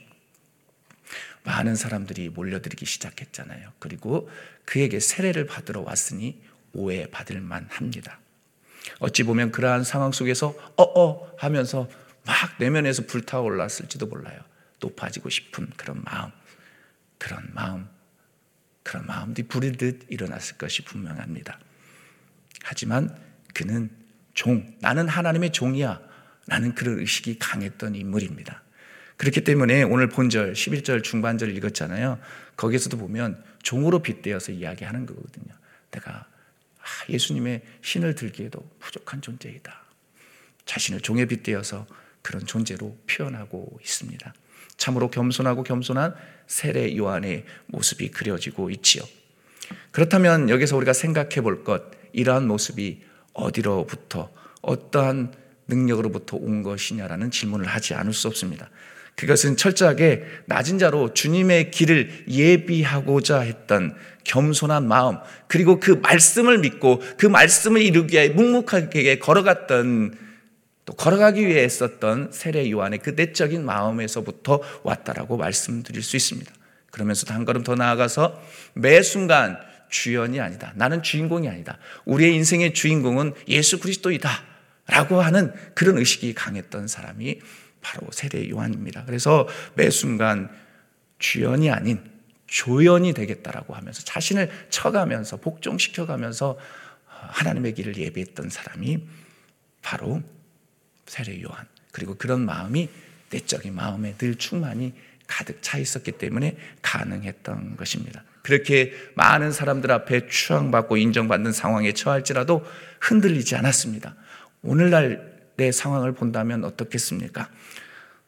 많은 1.42 1.74
사람들이 1.74 2.28
몰려들기 2.28 2.84
시작했잖아요. 2.84 3.72
그리고 3.78 4.28
그에게 4.66 5.00
세례를 5.00 5.46
받으러 5.46 5.80
왔으니 5.80 6.38
오해받을 6.74 7.40
만합니다. 7.40 8.18
어찌 8.98 9.22
보면 9.22 9.52
그러한 9.52 9.84
상황 9.84 10.12
속에서 10.12 10.54
어어 10.76 11.34
하면서 11.38 11.88
막 12.26 12.36
내면에서 12.58 13.06
불타올랐을지도 13.06 14.04
몰라요. 14.04 14.38
높아지고 14.78 15.30
싶은 15.30 15.70
그런 15.78 16.02
마음, 16.04 16.30
그런 17.16 17.48
마음, 17.54 17.88
그런 18.82 19.06
마음들이 19.06 19.48
부리듯 19.48 20.08
일어났을 20.10 20.58
것이 20.58 20.84
분명합니다. 20.84 21.58
하지만 22.64 23.18
그는 23.54 23.90
종, 24.34 24.76
나는 24.80 25.08
하나님의 25.08 25.52
종이야. 25.52 26.11
라는 26.46 26.74
그런 26.74 26.98
의식이 26.98 27.38
강했던 27.38 27.94
인물입니다. 27.94 28.62
그렇기 29.16 29.44
때문에 29.44 29.84
오늘 29.84 30.08
본절 30.08 30.54
11절 30.54 31.04
중반절 31.04 31.56
읽었잖아요. 31.56 32.18
거기서도 32.56 32.96
보면 32.96 33.42
종으로 33.62 34.00
빗대어서 34.00 34.52
이야기하는 34.52 35.06
거거든요. 35.06 35.54
내가 35.90 36.26
아, 36.82 36.84
예수님의 37.08 37.62
신을 37.82 38.16
들기에도 38.16 38.68
부족한 38.80 39.22
존재이다. 39.22 39.72
자신을 40.64 41.00
종에 41.00 41.26
빗대어서 41.26 41.86
그런 42.22 42.44
존재로 42.44 42.96
표현하고 43.08 43.78
있습니다. 43.80 44.34
참으로 44.76 45.10
겸손하고 45.10 45.62
겸손한 45.62 46.14
세례 46.46 46.96
요한의 46.96 47.44
모습이 47.66 48.10
그려지고 48.10 48.70
있지요. 48.70 49.04
그렇다면 49.90 50.50
여기서 50.50 50.76
우리가 50.76 50.92
생각해 50.92 51.40
볼 51.40 51.62
것, 51.62 51.82
이러한 52.12 52.46
모습이 52.46 53.02
어디로부터 53.32 54.32
어떠한 54.62 55.34
능력으로부터 55.72 56.36
온 56.36 56.62
것이냐라는 56.62 57.30
질문을 57.30 57.66
하지 57.66 57.94
않을 57.94 58.12
수 58.12 58.28
없습니다. 58.28 58.68
그것은 59.16 59.56
철저하게 59.56 60.24
낮은 60.46 60.78
자로 60.78 61.12
주님의 61.12 61.70
길을 61.70 62.24
예비하고자 62.28 63.40
했던 63.40 63.94
겸손한 64.24 64.86
마음, 64.86 65.18
그리고 65.48 65.80
그 65.80 65.90
말씀을 65.90 66.58
믿고 66.58 67.02
그 67.18 67.26
말씀을 67.26 67.82
이루기 67.82 68.14
위해 68.14 68.28
묵묵하게 68.28 69.18
걸어갔던 69.18 70.14
또 70.84 70.94
걸어가기 70.94 71.46
위해 71.46 71.62
했었던 71.62 72.30
세례 72.32 72.70
요한의 72.70 73.00
그 73.00 73.10
내적인 73.10 73.64
마음에서부터 73.64 74.60
왔다라고 74.82 75.36
말씀드릴 75.36 76.02
수 76.02 76.16
있습니다. 76.16 76.52
그러면서도 76.90 77.32
한 77.34 77.44
걸음 77.44 77.62
더 77.62 77.74
나아가서 77.74 78.40
매 78.74 79.02
순간 79.02 79.58
주연이 79.88 80.40
아니다. 80.40 80.72
나는 80.74 81.02
주인공이 81.02 81.48
아니다. 81.48 81.78
우리의 82.04 82.34
인생의 82.34 82.74
주인공은 82.74 83.34
예수 83.48 83.78
그리스도이다. 83.78 84.51
라고 84.86 85.20
하는 85.20 85.52
그런 85.74 85.98
의식이 85.98 86.34
강했던 86.34 86.88
사람이 86.88 87.40
바로 87.80 88.08
세례 88.12 88.48
요한입니다. 88.48 89.04
그래서 89.04 89.48
매 89.74 89.90
순간 89.90 90.50
주연이 91.18 91.70
아닌 91.70 92.02
조연이 92.46 93.14
되겠다라고 93.14 93.74
하면서 93.74 94.02
자신을 94.02 94.50
쳐가면서 94.70 95.38
복종시켜가면서 95.38 96.58
하나님의 97.06 97.74
길을 97.74 97.96
예배했던 97.96 98.50
사람이 98.50 99.06
바로 99.80 100.22
세례 101.06 101.40
요한. 101.42 101.66
그리고 101.92 102.14
그런 102.14 102.44
마음이 102.44 102.88
내적인 103.30 103.74
마음에 103.74 104.16
늘 104.18 104.34
충만이 104.36 104.94
가득 105.26 105.62
차 105.62 105.78
있었기 105.78 106.12
때문에 106.12 106.56
가능했던 106.82 107.76
것입니다. 107.76 108.24
그렇게 108.42 108.92
많은 109.14 109.52
사람들 109.52 109.90
앞에 109.90 110.26
추앙받고 110.28 110.96
인정받는 110.96 111.52
상황에 111.52 111.92
처할지라도 111.92 112.66
흔들리지 113.00 113.56
않았습니다. 113.56 114.16
오늘날의 114.62 115.72
상황을 115.72 116.12
본다면 116.12 116.64
어떻겠습니까? 116.64 117.50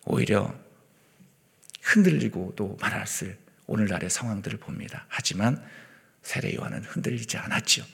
오히려 0.05 0.55
흔들리고도 1.83 2.79
말았을 2.81 3.37
오늘날의 3.67 4.11
상황들을 4.11 4.59
봅니다. 4.59 5.07
하지만 5.09 5.63
세례 6.23 6.55
요한은 6.55 6.83
흔들리지 6.85 7.37
않았지요. 7.39 7.85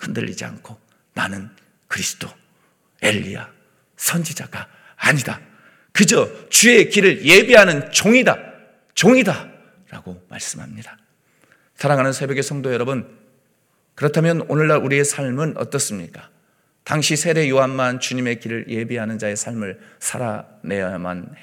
흔들리지 0.00 0.44
않고 0.44 0.78
나는 1.14 1.50
그리스도, 1.88 2.28
엘리야, 3.02 3.52
선지자가 3.96 4.68
아니다. 4.96 5.40
그저 5.92 6.48
주의 6.48 6.88
길을 6.88 7.24
예비하는 7.24 7.90
종이다. 7.92 8.38
종이다. 8.94 9.50
라고 9.88 10.24
말씀합니다. 10.28 10.98
사랑하는 11.74 12.12
새벽의 12.12 12.42
성도 12.42 12.72
여러분, 12.72 13.18
그렇다면 13.94 14.42
오늘날 14.42 14.78
우리의 14.78 15.04
삶은 15.04 15.56
어떻습니까? 15.56 16.30
당시 16.90 17.14
세례 17.14 17.48
요한만 17.48 18.00
주님의 18.00 18.40
길을 18.40 18.64
예비하는 18.68 19.16
자의 19.20 19.36
삶을 19.36 19.78
살아내야만 20.00 21.36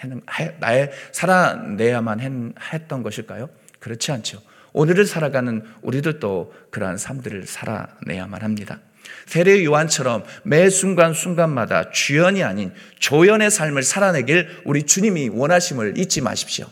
나의 0.60 0.92
살아내야만 1.14 2.54
했던 2.74 3.02
것일까요? 3.02 3.50
그렇지 3.80 4.12
않죠. 4.12 4.42
오늘을 4.74 5.06
살아가는 5.06 5.64
우리들도 5.84 6.54
그러한 6.70 6.98
삶들을 6.98 7.48
살아내야만 7.48 8.42
합니다. 8.42 8.82
세례 9.26 9.64
요한처럼 9.64 10.26
매 10.44 10.70
순간 10.70 11.14
순간마다 11.14 11.92
주연이 11.92 12.44
아닌 12.44 12.74
조연의 13.00 13.50
삶을 13.50 13.84
살아내길 13.84 14.64
우리 14.66 14.84
주님이 14.84 15.30
원하심을 15.30 15.98
잊지 15.98 16.20
마십시오. 16.20 16.70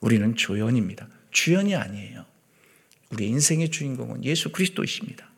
우리는 0.00 0.34
조연입니다. 0.34 1.08
주연이 1.30 1.76
아니에요. 1.76 2.24
우리 3.10 3.26
인생의 3.26 3.68
주인공은 3.68 4.24
예수 4.24 4.50
그리스도이십니다. 4.50 5.31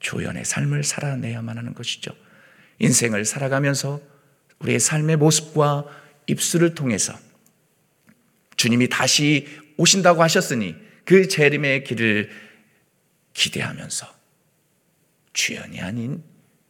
조연의 0.00 0.44
삶을 0.44 0.84
살아내야만 0.84 1.58
하는 1.58 1.74
것이죠. 1.74 2.12
인생을 2.78 3.24
살아가면서 3.24 4.00
우리의 4.60 4.80
삶의 4.80 5.16
모습과 5.16 5.84
입술을 6.26 6.74
통해서 6.74 7.18
주님이 8.56 8.88
다시 8.88 9.46
오신다고 9.76 10.22
하셨으니 10.22 10.76
그 11.04 11.28
재림의 11.28 11.84
길을 11.84 12.30
기대하면서 13.32 14.06
주연이 15.32 15.80
아닌 15.80 16.22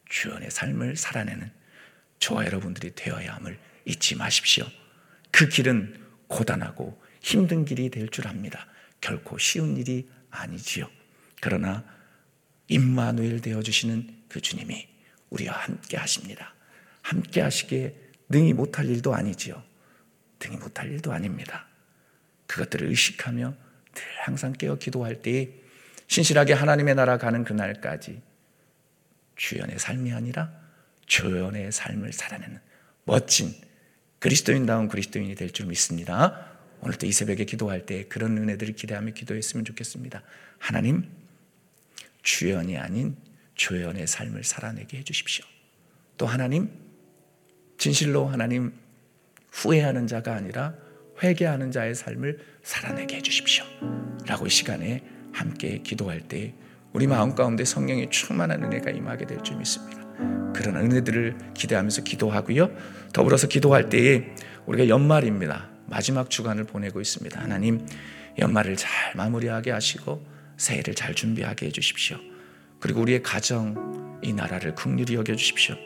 주연의 0.09 0.51
삶을 0.51 0.97
살아내는 0.97 1.51
저와 2.19 2.47
여러분들이 2.47 2.95
되어야 2.95 3.35
함을 3.37 3.59
잊지 3.85 4.17
마십시오. 4.17 4.67
그 5.31 5.49
길은 5.49 5.99
고단하고 6.29 7.01
힘든 7.21 7.65
길이 7.65 7.91
될 7.91 8.09
줄 8.09 8.29
압니다. 8.29 8.67
결코 9.01 9.39
쉬운 9.39 9.77
일이 9.77 10.09
아니지요. 10.31 10.91
그러나 11.41 11.85
임마누엘 12.69 13.41
되어 13.41 13.63
주시는 13.63 14.09
그 14.29 14.41
주님이 14.41 14.89
우리와 15.31 15.55
함께 15.55 15.97
하십니다. 15.97 16.55
함께 17.03 17.41
하시기에 17.41 17.95
능히 18.29 18.53
못할 18.53 18.87
일도 18.87 19.15
아니지요. 19.15 19.63
등이 20.39 20.57
못할 20.57 20.91
일도 20.91 21.13
아닙니다. 21.13 21.67
그것들을 22.47 22.87
의식하며 22.89 23.55
늘 23.95 24.05
항상 24.23 24.53
깨어 24.53 24.77
기도할 24.77 25.23
때에 25.23 25.51
신실하게 26.07 26.53
하나님의 26.55 26.95
나라 26.95 27.19
가는 27.19 27.45
그날까지 27.45 28.23
주연의 29.37 29.79
삶이 29.79 30.13
아니라 30.13 30.53
조연의 31.07 31.73
삶을 31.73 32.13
살아내는 32.13 32.61
멋진 33.05 33.55
그리스도인다운 34.19 34.89
그리스도인이 34.89 35.35
될 35.35 35.51
줄 35.51 35.67
믿습니다. 35.67 36.47
오늘도 36.81 37.07
이 37.07 37.13
새벽에 37.13 37.45
기도할 37.45 37.87
때 37.87 38.05
그런 38.09 38.37
은혜들을 38.39 38.75
기대하며 38.75 39.13
기도했으면 39.13 39.65
좋겠습니다. 39.65 40.23
하나님, 40.59 41.11
주연이 42.29 42.77
아닌 42.77 43.17
조연의 43.55 44.07
삶을 44.07 44.45
살아내게 44.45 44.99
해주십시오. 44.99 45.47
또 46.19 46.27
하나님, 46.27 46.69
진실로 47.79 48.27
하나님 48.27 48.75
후회하는 49.51 50.07
자가 50.07 50.35
아니라 50.35 50.75
회개하는 51.23 51.73
자의 51.73 51.95
삶을 51.95 52.39
살아내게 52.63 53.17
해주십시오. 53.17 53.65
라고 54.27 54.47
이 54.47 54.51
시간에 54.51 55.03
함께 55.33 55.79
기도할 55.79 56.21
때 56.21 56.53
우리 56.93 57.07
마음 57.07 57.35
가운데 57.35 57.65
성령의 57.65 58.11
충만한 58.11 58.63
은혜가 58.63 58.91
임하게 58.91 59.25
될 59.25 59.43
줄 59.43 59.57
믿습니다. 59.57 60.07
그런 60.53 60.77
은혜들을 60.77 61.55
기대하면서 61.55 62.03
기도하고요. 62.03 62.71
더불어서 63.15 63.49
기도할 63.49 63.89
때에 63.89 64.35
우리가 64.67 64.89
연말입니다. 64.89 65.71
마지막 65.87 66.29
주간을 66.29 66.65
보내고 66.65 67.01
있습니다. 67.01 67.41
하나님, 67.41 67.87
연말을 68.39 68.77
잘 68.77 69.15
마무리하게 69.17 69.71
하시고 69.71 70.38
새해를 70.59 70.95
잘 70.95 71.15
준비하게 71.15 71.67
해 71.67 71.71
주십시오. 71.73 72.19
그리고 72.81 73.01
우리의 73.01 73.23
가정, 73.23 74.21
이 74.23 74.33
나라를 74.33 74.75
국률이 74.75 75.15
여겨 75.15 75.35
주십시오. 75.37 75.77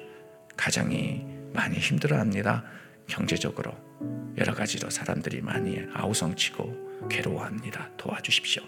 가정이 0.56 1.24
많이 1.52 1.78
힘들어합니다. 1.78 2.64
경제적으로 3.06 3.72
여러 4.38 4.54
가지로 4.54 4.90
사람들이 4.90 5.42
많이 5.42 5.80
아우성치고 5.94 7.08
괴로워합니다. 7.08 7.90
도와주십시오. 7.96 8.62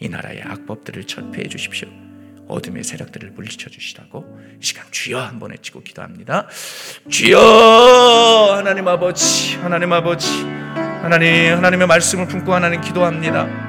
이 0.00 0.08
나라의 0.08 0.42
악법들을 0.42 1.06
철폐해 1.06 1.48
주십시오. 1.48 1.88
어둠의 2.48 2.84
세력들을 2.84 3.30
물리쳐 3.30 3.70
주시라고 3.70 4.38
시간 4.60 4.86
주여 4.90 5.18
한번 5.18 5.50
외치고 5.50 5.82
기도합니다. 5.82 6.46
주여 7.08 7.38
하나님 8.56 8.86
아버지 8.88 9.56
하나님 9.56 9.92
아버지 9.92 10.28
하나님 11.02 11.56
하나님의 11.56 11.86
말씀을 11.86 12.28
품고 12.28 12.52
하나님 12.52 12.80
기도합니다. 12.80 13.63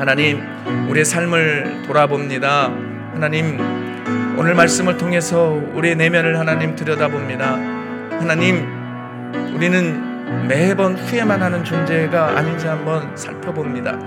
하나님 0.00 0.40
우리의 0.88 1.04
삶을 1.04 1.82
돌아봅니다. 1.86 2.70
하나님 3.12 3.58
오늘 4.38 4.54
말씀을 4.54 4.96
통해서 4.96 5.60
우리의 5.74 5.94
내면을 5.96 6.38
하나님 6.38 6.74
들여다봅니다. 6.74 7.52
하나님 8.18 8.66
우리는 9.54 10.48
매번 10.48 10.96
후회만 10.96 11.42
하는 11.42 11.62
존재가 11.62 12.38
아닌지 12.38 12.66
한번 12.66 13.14
살펴봅니다. 13.14 13.98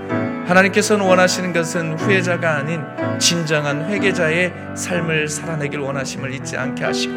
하나님께서는 0.48 1.06
원하시는 1.06 1.52
것은 1.52 1.96
후회자가 1.96 2.56
아닌 2.56 2.82
진정한 3.20 3.88
회개자의 3.88 4.52
삶을 4.74 5.28
살아내길 5.28 5.78
원하심을 5.78 6.34
잊지 6.34 6.56
않게 6.56 6.82
하시고 6.82 7.14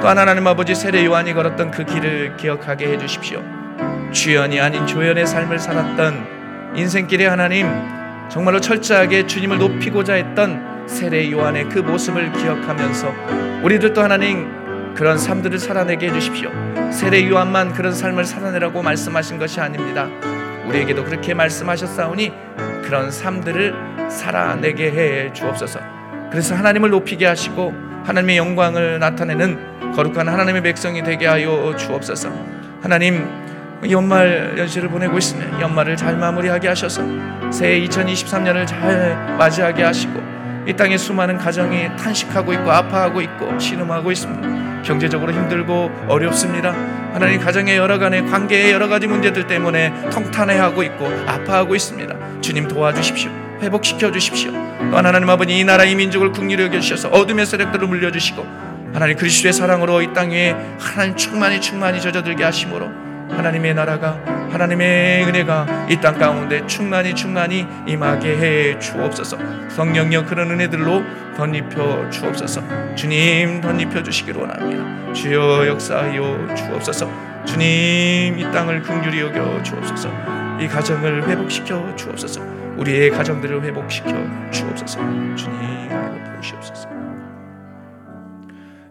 또한 0.00 0.16
하나님 0.16 0.46
아버지 0.46 0.74
세례 0.74 1.04
요한이 1.04 1.34
걸었던 1.34 1.70
그 1.70 1.84
길을 1.84 2.38
기억하게 2.38 2.86
해 2.86 2.96
주십시오. 2.96 3.42
주연이 4.12 4.58
아닌 4.58 4.86
조연의 4.86 5.26
삶을 5.26 5.58
살았던 5.58 6.74
인생길에 6.74 7.26
하나님 7.26 7.97
정말로 8.28 8.60
철저하게 8.60 9.26
주님을 9.26 9.58
높이고자 9.58 10.14
했던 10.14 10.86
세례 10.86 11.30
요한의 11.30 11.68
그 11.68 11.78
모습을 11.78 12.32
기억하면서 12.32 13.12
우리들도 13.62 14.02
하나님 14.02 14.94
그런 14.94 15.16
삶들을 15.16 15.58
살아내게 15.58 16.08
해주십시오. 16.08 16.50
세례 16.92 17.28
요한만 17.28 17.72
그런 17.72 17.92
삶을 17.92 18.24
살아내라고 18.24 18.82
말씀하신 18.82 19.38
것이 19.38 19.60
아닙니다. 19.60 20.08
우리에게도 20.66 21.04
그렇게 21.04 21.34
말씀하셨사오니 21.34 22.32
그런 22.84 23.10
삶들을 23.10 23.74
살아내게 24.10 24.90
해 24.90 25.32
주옵소서. 25.32 25.80
그래서 26.30 26.54
하나님을 26.54 26.90
높이게 26.90 27.26
하시고 27.26 27.72
하나님의 28.04 28.36
영광을 28.36 28.98
나타내는 28.98 29.92
거룩한 29.94 30.28
하나님의 30.28 30.62
백성이 30.62 31.02
되게 31.02 31.26
하여 31.26 31.74
주옵소서. 31.76 32.30
하나님 32.82 33.26
연말 33.90 34.54
연시를 34.58 34.88
보내고 34.88 35.18
있으면 35.18 35.60
연말을 35.60 35.96
잘 35.96 36.16
마무리하게 36.16 36.68
하셔서 36.68 37.02
새해 37.52 37.80
2023년을 37.86 38.66
잘 38.66 39.36
맞이하게 39.38 39.84
하시고 39.84 40.20
이 40.66 40.72
땅에 40.74 40.96
수많은 40.98 41.38
가정이 41.38 41.96
탄식하고 41.96 42.52
있고 42.54 42.70
아파하고 42.70 43.20
있고 43.22 43.58
신음하고 43.58 44.10
있습니다. 44.12 44.82
경제적으로 44.82 45.32
힘들고 45.32 45.90
어렵습니다. 46.08 46.72
하나님 47.12 47.40
가정의 47.40 47.76
여러 47.76 47.98
간의 47.98 48.26
관계의 48.26 48.72
여러 48.72 48.88
가지 48.88 49.06
문제들 49.06 49.46
때문에 49.46 49.92
통탄해하고 50.10 50.82
있고 50.82 51.06
아파하고 51.26 51.74
있습니다. 51.74 52.40
주님 52.40 52.68
도와주십시오. 52.68 53.30
회복시켜 53.62 54.10
주십시오. 54.12 54.52
또한 54.90 55.06
하나님 55.06 55.28
아버지 55.30 55.58
이 55.58 55.64
나라 55.64 55.84
이 55.84 55.94
민족을 55.94 56.32
국리로 56.32 56.64
여겨 56.64 56.80
주셔서 56.80 57.08
어둠의 57.08 57.46
세력들을 57.46 57.88
물려 57.88 58.10
주시고 58.10 58.44
하나님 58.92 59.16
그리스도의 59.16 59.52
사랑으로 59.52 60.02
이 60.02 60.12
땅 60.12 60.30
위에 60.30 60.54
하나님 60.78 61.16
충만히 61.16 61.60
충만히 61.60 62.00
젖어들게 62.00 62.44
하심으로 62.44 63.07
하나님의 63.30 63.74
나라가 63.74 64.18
하나님의 64.50 65.24
은혜가 65.24 65.86
이 65.90 66.00
땅 66.00 66.18
가운데 66.18 66.66
충만히 66.66 67.14
충만히 67.14 67.66
임하게 67.86 68.36
해 68.38 68.78
주옵소서. 68.78 69.36
성령여 69.70 70.24
그런 70.24 70.50
은혜들로 70.50 71.02
덧입혀 71.36 72.10
주옵소서. 72.10 72.94
주님 72.94 73.60
덧입혀 73.60 74.02
주시기를 74.02 74.40
원합니다. 74.40 75.12
주여 75.12 75.66
역사하여 75.66 76.54
주옵소서. 76.54 77.10
주님 77.44 78.38
이 78.38 78.42
땅을 78.52 78.82
긍휼히 78.82 79.20
여겨 79.20 79.62
주옵소서. 79.62 80.10
이 80.60 80.66
가정을 80.66 81.28
회복시켜 81.28 81.94
주옵소서. 81.94 82.40
우리의 82.76 83.10
가정들을 83.10 83.62
회복시켜 83.62 84.10
주옵소서. 84.50 84.98
주님 85.36 85.88
보시옵소서. 86.36 86.97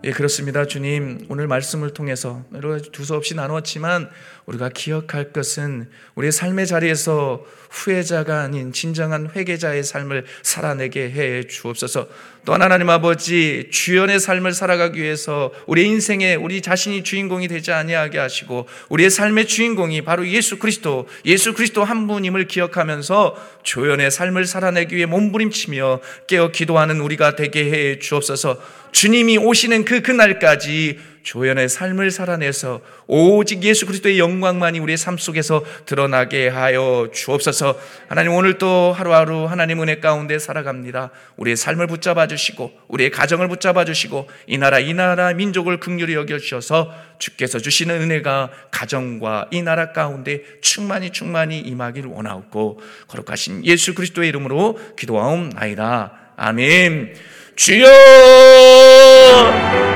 예, 0.08 0.12
그렇습니다. 0.12 0.66
주님, 0.66 1.26
오늘 1.28 1.48
말씀을 1.48 1.94
통해서 1.94 2.42
여러 2.54 2.70
가지 2.70 2.94
두서없이 2.94 3.36
나누었지만 3.36 4.10
우리가 4.48 4.70
기억할 4.70 5.34
것은 5.34 5.90
우리의 6.16 6.32
삶의 6.32 6.68
자리에서 6.68 7.44
후회자가 7.70 8.44
아닌 8.44 8.72
진정한 8.72 9.30
회개자의 9.36 9.84
삶을 9.84 10.24
살아내게 10.42 11.12
해 11.12 11.44
주옵소서. 11.44 12.08
또한 12.46 12.62
하나님 12.62 12.90
아버지 12.90 13.68
주연의 13.70 14.22
삶을 14.22 14.54
살아가기 14.54 15.02
위해서 15.02 15.52
우리 15.66 15.86
인생에 15.86 16.36
우리 16.36 16.62
자신이 16.62 17.04
주인공이 17.04 17.50
되지 17.50 17.74
아니하게 17.74 18.20
하시고 18.20 18.70
우리의 18.88 19.10
삶의 19.10 19.48
주인공이 19.48 20.04
바로 20.04 20.26
예수 20.26 20.58
그리스도, 20.60 21.10
예수 21.26 21.54
그리스도 21.54 21.84
한 21.84 22.08
분임을 22.08 22.48
기억하면서 22.48 23.60
조연의 23.64 24.12
삶을 24.12 24.46
살아내기 24.46 24.96
위해 24.96 25.06
몸부림치며 25.08 26.00
깨어 26.28 26.52
기도하는 26.52 27.02
우리가 27.02 27.36
되게 27.36 27.70
해 27.70 28.00
주옵소서. 28.00 28.62
주님이 28.94 29.38
오시는 29.40 29.84
그 29.84 30.02
그날까지 30.02 31.17
조연의 31.28 31.68
삶을 31.68 32.10
살아내서 32.10 32.80
오직 33.06 33.62
예수 33.64 33.86
그리스도의 33.86 34.18
영광만이 34.18 34.80
우리의 34.80 34.96
삶 34.96 35.18
속에서 35.18 35.62
드러나게 35.86 36.48
하여 36.48 37.10
주옵소서. 37.14 37.78
하나님 38.08 38.32
오늘 38.32 38.58
또 38.58 38.94
하루하루 38.94 39.44
하나님 39.44 39.82
은혜 39.82 40.00
가운데 40.00 40.40
살아갑니다. 40.40 41.10
우리의 41.36 41.58
삶을 41.58 41.88
붙잡아 41.88 42.28
주시고 42.28 42.72
우리의 42.88 43.12
가정을 43.12 43.50
붙잡아 43.50 43.84
주시고 43.84 44.30
이 44.48 44.58
나라 44.58 44.80
이 44.80 44.94
나라 44.94 45.34
민족을 45.34 45.82
극률히 45.82 46.14
여겨 46.14 46.40
주셔서 46.40 46.94
주께서 47.20 47.60
주시는 47.60 48.04
은혜가 48.04 48.50
가정과 48.72 49.48
이 49.52 49.62
나라 49.62 49.92
가운데 49.92 50.44
충만히 50.62 51.10
충만히 51.10 51.60
임하기를 51.60 52.10
원하옵고 52.10 52.80
거룩하신 53.10 53.66
예수 53.66 53.96
그리스도의 53.96 54.30
이름으로 54.30 54.80
기도하옵나이다. 54.96 56.14
아멘. 56.38 57.16
주여, 57.58 57.86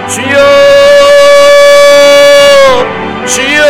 주여, 0.09 0.80
주여! 3.31 3.63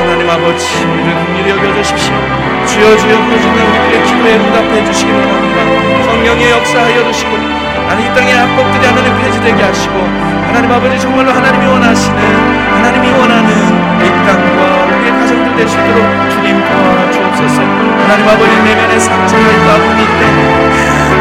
하나님 0.00 0.28
아버지 0.28 0.84
우리를 0.84 1.14
긍휼히 1.14 1.50
여겨주십시오. 1.50 2.12
주여 2.66 2.96
주여 2.98 3.18
부르짖는 3.24 3.58
우리의 3.86 4.04
기도에 4.04 4.34
응답해 4.36 4.84
주시기 4.84 5.10
바랍니다. 5.12 6.02
성령의 6.04 6.50
역사하여 6.50 7.04
주시고 7.10 7.36
나는 7.88 8.04
이 8.04 8.14
땅의 8.14 8.34
악법들이 8.38 8.86
하나님 8.86 9.18
폐지되게 9.22 9.62
하시고 9.62 9.94
하나님 10.46 10.70
아버지 10.72 11.00
정말로 11.00 11.32
하나님이 11.32 11.66
원하시는 11.66 12.18
하나님이 12.74 13.10
원하는 13.12 13.48
이 13.48 14.10
땅과 14.26 14.84
우리의 14.92 15.12
가정들 15.12 15.56
될 15.56 15.68
수 15.68 15.78
있도록 15.78 16.30
주님 16.30 16.60
도와 16.64 17.10
주옵소서. 17.12 17.62
하나님 17.62 18.28
아버지 18.28 18.52
내면의 18.60 19.00
상처가 19.00 19.42
있다 19.42 19.78
보니 19.78 20.04
때 20.04 20.22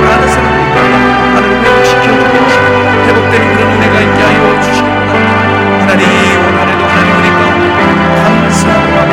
많은 0.03 0.27
사람들이 0.27 0.93
하나님 1.35 1.63
회복시켜 1.63 2.03
주옵시고 2.03 2.65
회복되는 3.07 3.55
그런 3.55 3.71
은혜가 3.71 3.99
있게 4.01 4.21
하여 4.23 4.61
주시고 4.61 5.00
하나님 5.91 6.07
오늘에도 6.39 6.85
하나님 6.85 7.17
우리 7.19 7.29
가운데 7.31 7.67
감사와 8.23 9.05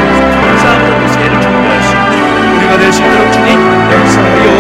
감사함으로 0.47 1.09
새해를 1.09 1.41
준비할 1.41 1.83
수 1.83 1.97
있는 1.97 2.57
우리가 2.57 2.79
될 2.79 2.93
수 2.93 3.03
있도록 3.03 3.33
주님 3.33 3.59
역사하여 3.91 4.58